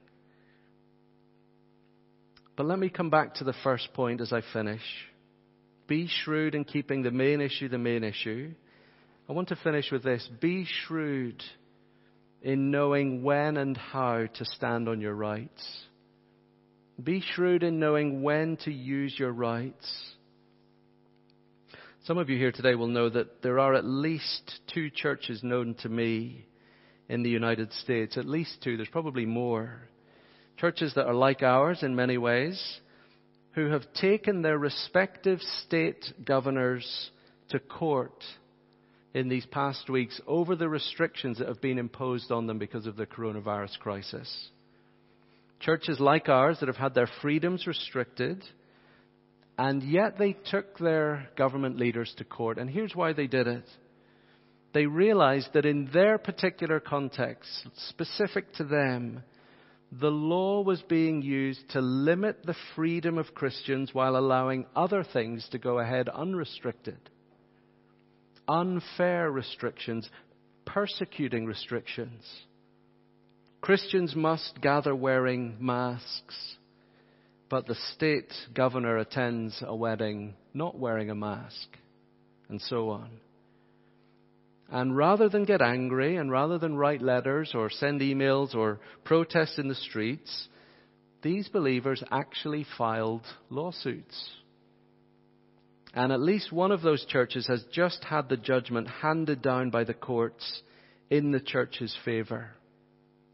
But 2.55 2.67
let 2.67 2.79
me 2.79 2.89
come 2.89 3.09
back 3.09 3.35
to 3.35 3.43
the 3.43 3.55
first 3.63 3.93
point 3.93 4.21
as 4.21 4.33
I 4.33 4.41
finish. 4.53 4.81
Be 5.87 6.07
shrewd 6.07 6.55
in 6.55 6.63
keeping 6.63 7.03
the 7.03 7.11
main 7.11 7.41
issue 7.41 7.69
the 7.69 7.77
main 7.77 8.03
issue 8.03 8.53
I 9.29 9.33
want 9.33 9.49
to 9.49 9.57
finish 9.57 9.91
with 9.91 10.03
this. 10.03 10.27
Be 10.39 10.65
shrewd 10.65 11.43
in 12.41 12.71
knowing 12.71 13.23
when 13.23 13.57
and 13.57 13.75
how 13.75 14.25
to 14.25 14.45
stand 14.45 14.87
on 14.87 15.01
your 15.01 15.13
rights. 15.13 15.85
Be 17.01 17.21
shrewd 17.21 17.63
in 17.63 17.79
knowing 17.79 18.23
when 18.23 18.57
to 18.63 18.71
use 18.71 19.13
your 19.19 19.33
rights. 19.33 20.13
Some 22.08 22.20
of 22.20 22.30
you 22.30 22.38
here 22.38 22.54
today 22.54 22.74
will 22.74 22.88
know 22.88 23.10
that 23.10 23.41
there 23.41 23.60
are 23.60 23.74
at 23.74 23.84
least 23.84 24.62
two 24.74 24.89
churches 24.89 25.43
known 25.43 25.76
to 25.82 25.89
me 25.89 26.46
in 27.10 27.22
the 27.22 27.30
United 27.30 27.74
States. 27.74 28.15
At 28.15 28.26
least 28.26 28.63
two. 28.63 28.78
There's 28.78 28.88
probably 28.88 29.26
more. 29.26 29.89
Churches 30.56 30.93
that 30.96 31.06
are 31.06 31.13
like 31.13 31.43
ours 31.43 31.84
in 31.84 31.98
many 31.98 32.17
ways, 32.17 32.80
who 33.56 33.65
have 33.72 33.91
taken 33.91 34.41
their 34.41 34.58
respective 34.58 35.41
state 35.65 36.13
governors 36.24 37.12
to 37.50 37.60
court 37.60 38.24
in 39.13 39.28
these 39.28 39.46
past 39.48 39.89
weeks 39.89 40.22
over 40.28 40.56
the 40.56 40.70
restrictions 40.70 41.39
that 41.39 41.50
have 41.50 41.60
been 41.60 41.78
imposed 41.78 42.32
on 42.32 42.48
them 42.48 42.58
because 42.58 42.88
of 42.88 42.96
the 42.96 43.06
coronavirus 43.06 43.78
crisis. 43.80 44.48
Churches 45.60 46.00
like 46.00 46.30
ours 46.30 46.58
that 46.62 46.67
have 46.67 46.78
had 46.78 46.96
their 46.96 47.10
freedoms 47.22 47.67
restricted, 47.67 48.46
and 49.58 49.84
yet 49.84 50.17
they 50.17 50.34
took 50.34 50.78
their 50.78 51.30
government 51.36 51.78
leaders 51.78 52.13
to 52.17 52.24
court. 52.24 52.58
And 52.58 52.70
here's 52.70 52.96
why 52.96 53.13
they 53.13 53.28
did 53.28 53.48
it. 53.48 53.67
They 54.74 54.86
realized 54.86 55.50
that 55.54 55.65
in 55.65 55.89
their 55.93 56.17
particular 56.17 56.80
context, 56.80 57.50
specific 57.89 58.54
to 58.56 58.63
them, 58.63 59.24
the 59.91 60.12
law 60.12 60.62
was 60.62 60.82
being 60.84 61.22
used 61.22 61.70
to 61.72 61.82
limit 61.82 62.46
the 62.46 62.56
freedom 62.76 63.17
of 63.17 63.34
Christians 63.34 63.93
while 63.93 64.17
allowing 64.17 64.65
other 64.76 65.04
things 65.04 65.48
to 65.52 65.58
go 65.58 65.80
ahead 65.80 66.10
unrestricted 66.10 67.00
unfair 68.48 69.30
restrictions, 69.30 70.10
persecuting 70.65 71.46
restrictions. 71.46 72.24
Christians 73.62 74.15
must 74.15 74.62
gather 74.62 74.96
wearing 74.96 75.58
masks, 75.60 76.57
but 77.49 77.65
the 77.65 77.77
state 77.93 78.33
governor 78.53 78.97
attends 78.97 79.62
a 79.65 79.75
wedding 79.75 80.36
not 80.53 80.77
wearing 80.77 81.10
a 81.10 81.15
mask, 81.15 81.67
and 82.49 82.62
so 82.62 82.89
on. 82.89 83.10
And 84.69 84.97
rather 84.97 85.29
than 85.29 85.45
get 85.45 85.62
angry, 85.62 86.17
and 86.17 86.29
rather 86.29 86.57
than 86.57 86.75
write 86.75 87.01
letters 87.01 87.51
or 87.53 87.69
send 87.69 88.01
emails 88.01 88.53
or 88.53 88.79
protest 89.05 89.60
in 89.60 89.69
the 89.69 89.75
streets, 89.75 90.49
these 91.21 91.47
believers 91.47 92.03
actually 92.12 92.65
filed 92.77 93.23
lawsuits. 93.49 94.29
And 95.93 96.12
at 96.12 96.19
least 96.19 96.51
one 96.51 96.71
of 96.71 96.81
those 96.81 97.05
churches 97.05 97.47
has 97.47 97.63
just 97.71 98.03
had 98.03 98.27
the 98.27 98.38
judgment 98.38 98.88
handed 98.88 99.41
down 99.41 99.69
by 99.69 99.83
the 99.83 99.93
courts 99.93 100.62
in 101.10 101.31
the 101.31 101.39
church's 101.39 101.95
favor, 102.03 102.51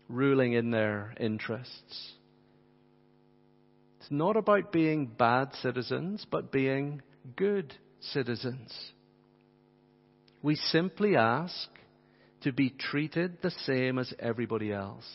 ruling 0.07 0.53
in 0.53 0.69
their 0.69 1.13
interests. 1.19 2.13
It's 4.03 4.11
not 4.11 4.35
about 4.35 4.73
being 4.73 5.05
bad 5.05 5.53
citizens, 5.61 6.25
but 6.29 6.51
being 6.51 7.01
good 7.37 7.73
citizens. 8.01 8.69
We 10.41 10.55
simply 10.55 11.15
ask 11.15 11.69
to 12.41 12.51
be 12.51 12.69
treated 12.69 13.37
the 13.41 13.51
same 13.65 13.97
as 13.97 14.13
everybody 14.19 14.73
else, 14.73 15.05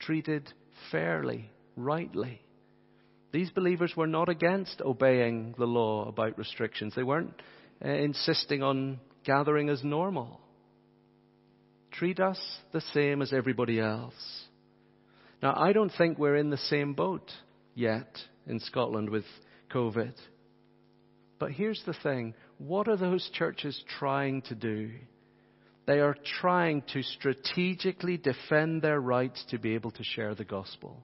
treated 0.00 0.52
fairly, 0.90 1.48
rightly. 1.76 2.42
These 3.30 3.50
believers 3.50 3.92
were 3.96 4.08
not 4.08 4.28
against 4.28 4.80
obeying 4.80 5.54
the 5.56 5.66
law 5.66 6.08
about 6.08 6.38
restrictions. 6.38 6.94
They 6.96 7.04
weren't 7.04 7.40
uh, 7.84 7.88
insisting 7.88 8.64
on 8.64 8.98
gathering 9.22 9.68
as 9.68 9.84
normal. 9.84 10.40
Treat 11.92 12.18
us 12.18 12.40
the 12.72 12.80
same 12.80 13.22
as 13.22 13.32
everybody 13.32 13.78
else. 13.78 14.42
Now, 15.40 15.54
I 15.56 15.72
don't 15.72 15.92
think 15.96 16.18
we're 16.18 16.34
in 16.34 16.50
the 16.50 16.56
same 16.56 16.94
boat 16.94 17.30
yet 17.78 18.18
in 18.46 18.60
Scotland 18.60 19.08
with 19.08 19.24
COVID. 19.72 20.14
But 21.38 21.52
here's 21.52 21.82
the 21.86 21.96
thing 22.02 22.34
what 22.58 22.88
are 22.88 22.96
those 22.96 23.30
churches 23.32 23.80
trying 23.98 24.42
to 24.42 24.54
do? 24.54 24.90
They 25.86 26.00
are 26.00 26.16
trying 26.40 26.82
to 26.92 27.02
strategically 27.02 28.18
defend 28.18 28.82
their 28.82 29.00
rights 29.00 29.42
to 29.50 29.58
be 29.58 29.74
able 29.74 29.92
to 29.92 30.04
share 30.04 30.34
the 30.34 30.44
gospel 30.44 31.02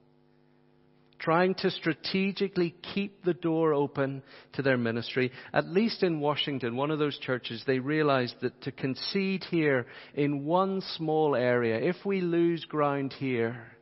trying 1.17 1.55
to 1.55 1.71
strategically 1.71 2.75
keep 2.93 3.23
the 3.23 3.33
door 3.33 3.73
open 3.73 4.21
to 4.53 4.61
their 4.61 4.77
ministry. 4.77 5.31
At 5.53 5.67
least 5.67 6.03
in 6.03 6.19
Washington, 6.19 6.75
one 6.75 6.91
of 6.91 6.99
those 6.99 7.17
churches, 7.17 7.63
they 7.65 7.79
realized 7.79 8.35
that 8.41 8.61
to 8.61 8.71
concede 8.71 9.43
here 9.45 9.87
in 10.13 10.45
one 10.45 10.81
small 10.95 11.35
area, 11.35 11.77
if 11.77 11.95
we 12.05 12.21
lose 12.21 12.63
ground 12.65 13.13
here, 13.13 13.74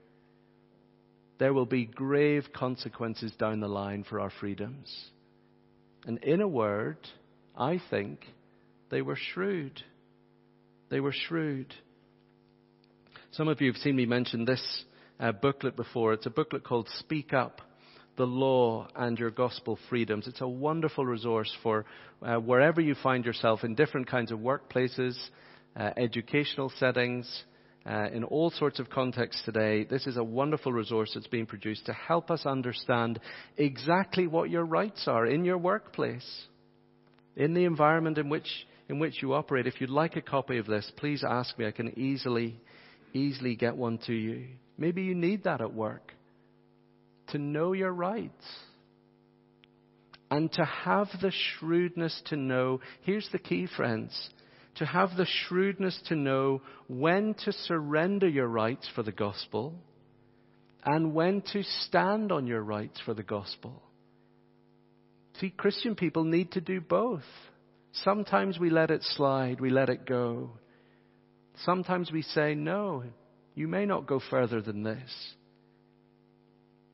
there 1.39 1.53
will 1.53 1.65
be 1.65 1.85
grave 1.85 2.47
consequences 2.53 3.31
down 3.33 3.59
the 3.59 3.67
line 3.67 4.03
for 4.03 4.19
our 4.19 4.31
freedoms. 4.39 4.93
And 6.05 6.17
in 6.19 6.41
a 6.41 6.47
word, 6.47 6.97
I 7.55 7.81
think 7.89 8.25
they 8.89 9.01
were 9.01 9.17
shrewd. 9.33 9.81
They 10.89 10.99
were 10.99 11.13
shrewd. 11.13 11.73
Some 13.31 13.47
of 13.47 13.61
you 13.61 13.71
have 13.71 13.81
seen 13.81 13.95
me 13.95 14.05
mention 14.05 14.45
this 14.45 14.83
uh, 15.19 15.31
booklet 15.31 15.75
before. 15.75 16.13
It's 16.13 16.25
a 16.25 16.31
booklet 16.31 16.63
called 16.63 16.89
Speak 16.99 17.33
Up 17.33 17.61
the 18.15 18.25
law 18.25 18.87
and 18.95 19.17
your 19.17 19.31
gospel 19.31 19.79
freedoms. 19.89 20.27
It's 20.27 20.41
a 20.41 20.47
wonderful 20.47 21.05
resource 21.05 21.51
for 21.63 21.85
uh, 22.21 22.35
wherever 22.35 22.79
you 22.79 22.95
find 23.01 23.25
yourself 23.25 23.63
in 23.63 23.75
different 23.75 24.07
kinds 24.07 24.31
of 24.31 24.39
workplaces, 24.39 25.17
uh, 25.75 25.91
educational 25.97 26.71
settings, 26.77 27.43
uh, 27.85 28.07
in 28.13 28.23
all 28.23 28.49
sorts 28.51 28.79
of 28.79 28.89
contexts 28.89 29.43
today. 29.43 29.83
This 29.83 30.07
is 30.07 30.17
a 30.17 30.23
wonderful 30.23 30.71
resource 30.71 31.11
that's 31.13 31.27
being 31.27 31.45
produced 31.45 31.85
to 31.87 31.93
help 31.93 32.31
us 32.31 32.45
understand 32.45 33.19
exactly 33.57 34.27
what 34.27 34.49
your 34.49 34.65
rights 34.65 35.07
are 35.07 35.25
in 35.25 35.43
your 35.43 35.57
workplace, 35.57 36.45
in 37.35 37.53
the 37.53 37.65
environment 37.65 38.17
in 38.17 38.29
which, 38.29 38.47
in 38.87 38.99
which 38.99 39.21
you 39.21 39.33
operate. 39.33 39.67
If 39.67 39.81
you'd 39.81 39.89
like 39.89 40.15
a 40.15 40.21
copy 40.21 40.57
of 40.57 40.65
this, 40.65 40.89
please 40.97 41.23
ask 41.27 41.57
me. 41.59 41.65
I 41.65 41.71
can 41.71 41.97
easily, 41.99 42.59
easily 43.13 43.55
get 43.55 43.75
one 43.75 43.97
to 44.07 44.13
you. 44.13 44.45
Maybe 44.77 45.03
you 45.03 45.15
need 45.15 45.43
that 45.43 45.61
at 45.61 45.73
work 45.73 46.13
to 47.29 47.37
know 47.37 47.73
your 47.73 47.91
rights 47.91 48.45
and 50.31 50.51
to 50.53 50.65
have 50.65 51.07
the 51.21 51.31
shrewdness 51.31 52.21
to 52.27 52.35
know. 52.35 52.79
Here's 53.01 53.27
the 53.31 53.39
key, 53.39 53.67
friends 53.75 54.29
to 54.75 54.85
have 54.85 55.15
the 55.15 55.25
shrewdness 55.25 55.99
to 56.07 56.15
know 56.15 56.61
when 56.87 57.35
to 57.45 57.51
surrender 57.51 58.27
your 58.27 58.47
rights 58.47 58.89
for 58.95 59.03
the 59.03 59.11
gospel 59.11 59.75
and 60.83 61.13
when 61.13 61.41
to 61.53 61.63
stand 61.63 62.31
on 62.31 62.47
your 62.47 62.61
rights 62.61 62.99
for 63.05 63.13
the 63.13 63.23
gospel. 63.23 63.81
See, 65.39 65.49
Christian 65.49 65.95
people 65.95 66.23
need 66.23 66.51
to 66.53 66.61
do 66.61 66.81
both. 66.81 67.23
Sometimes 67.91 68.59
we 68.59 68.69
let 68.69 68.91
it 68.91 69.03
slide, 69.03 69.61
we 69.61 69.69
let 69.69 69.89
it 69.89 70.05
go. 70.05 70.51
Sometimes 71.63 72.11
we 72.11 72.23
say, 72.23 72.55
no, 72.55 73.03
you 73.55 73.67
may 73.67 73.85
not 73.85 74.07
go 74.07 74.19
further 74.29 74.61
than 74.61 74.83
this. 74.83 75.33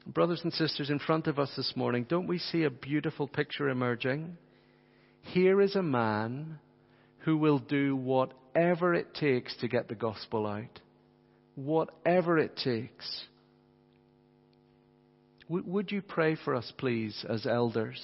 Brothers 0.06 0.42
and 0.44 0.54
sisters, 0.54 0.90
in 0.90 1.00
front 1.00 1.28
of 1.28 1.40
us 1.40 1.52
this 1.56 1.74
morning, 1.76 2.06
don't 2.08 2.28
we 2.28 2.40
see 2.40 2.64
a 2.64 2.70
beautiful 2.70 3.28
picture 3.28 3.70
emerging? 3.70 4.38
Here 5.22 5.62
is 5.62 5.76
a 5.76 5.84
man 5.84 6.60
who 7.20 7.38
will 7.38 7.60
do 7.60 7.96
whatever 7.96 8.94
it 8.94 9.14
takes 9.14 9.56
to 9.58 9.68
get 9.68 9.88
the 9.88 9.96
gospel 9.96 10.48
out. 10.48 10.80
Whatever 11.56 12.38
it 12.38 12.56
takes. 12.58 13.24
Would 15.50 15.92
you 15.92 16.02
pray 16.02 16.36
for 16.36 16.56
us, 16.56 16.72
please, 16.78 17.26
as 17.28 17.48
elders 17.48 18.00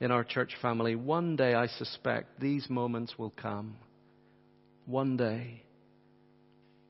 in 0.00 0.12
our 0.12 0.22
church 0.22 0.52
family? 0.62 0.94
One 0.94 1.34
day, 1.34 1.54
I 1.54 1.66
suspect, 1.66 2.40
these 2.40 2.70
moments 2.70 3.18
will 3.18 3.30
come. 3.30 3.76
One 4.86 5.16
day. 5.16 5.64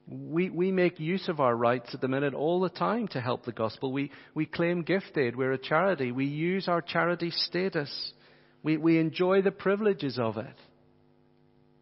We, 0.07 0.51
we 0.51 0.71
make 0.71 1.01
use 1.01 1.29
of 1.29 1.41
our 1.41 1.57
rights 1.57 1.91
at 1.95 2.01
the 2.01 2.09
minute 2.09 2.35
all 2.35 2.61
the 2.61 2.69
time 2.69 3.09
to 3.09 3.21
help 3.21 3.45
the 3.45 3.53
gospel. 3.53 3.91
We, 3.91 4.11
we 4.35 4.47
claim 4.47 4.83
gift 4.83 5.17
aid. 5.17 5.35
We're 5.35 5.53
a 5.53 5.59
charity. 5.59 6.13
We 6.13 6.27
use 6.27 6.69
our 6.69 6.83
charity 6.83 7.31
status. 7.31 8.13
We, 8.63 8.77
we 8.77 8.99
enjoy 8.99 9.43
the 9.43 9.51
privileges 9.51 10.19
of 10.19 10.37
it. 10.37 10.57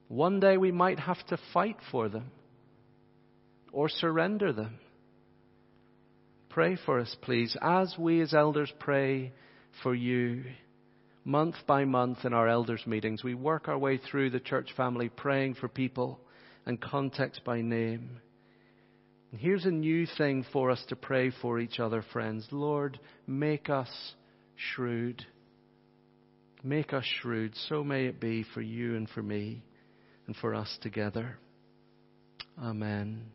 One 0.08 0.38
day 0.40 0.56
we 0.56 0.70
might 0.70 1.00
have 1.00 1.24
to 1.28 1.38
fight 1.52 1.78
for 1.90 2.08
them 2.08 2.30
or 3.72 3.88
surrender 3.88 4.52
them. 4.52 4.78
Pray 6.48 6.76
for 6.86 7.00
us, 7.00 7.14
please, 7.22 7.56
as 7.60 7.94
we 7.98 8.20
as 8.20 8.32
elders 8.32 8.72
pray 8.78 9.32
for 9.82 9.94
you. 9.94 10.44
Month 11.24 11.56
by 11.66 11.84
month 11.84 12.24
in 12.24 12.32
our 12.32 12.48
elders' 12.48 12.86
meetings, 12.86 13.24
we 13.24 13.34
work 13.34 13.68
our 13.68 13.76
way 13.76 13.98
through 13.98 14.30
the 14.30 14.40
church 14.40 14.70
family 14.76 15.08
praying 15.08 15.54
for 15.54 15.68
people 15.68 16.20
and 16.64 16.80
context 16.80 17.42
by 17.44 17.60
name. 17.60 18.20
And 19.32 19.40
here's 19.40 19.66
a 19.66 19.70
new 19.70 20.06
thing 20.06 20.46
for 20.52 20.70
us 20.70 20.82
to 20.88 20.96
pray 20.96 21.32
for 21.42 21.58
each 21.58 21.80
other, 21.80 22.04
friends. 22.12 22.46
Lord, 22.52 23.00
make 23.26 23.68
us 23.68 23.90
shrewd. 24.54 25.26
Make 26.62 26.92
us 26.92 27.04
shrewd. 27.20 27.54
So 27.68 27.82
may 27.82 28.06
it 28.06 28.20
be 28.20 28.44
for 28.54 28.62
you 28.62 28.94
and 28.94 29.08
for 29.10 29.22
me 29.22 29.65
and 30.26 30.36
for 30.36 30.54
us 30.54 30.78
together. 30.82 31.38
Amen. 32.60 33.30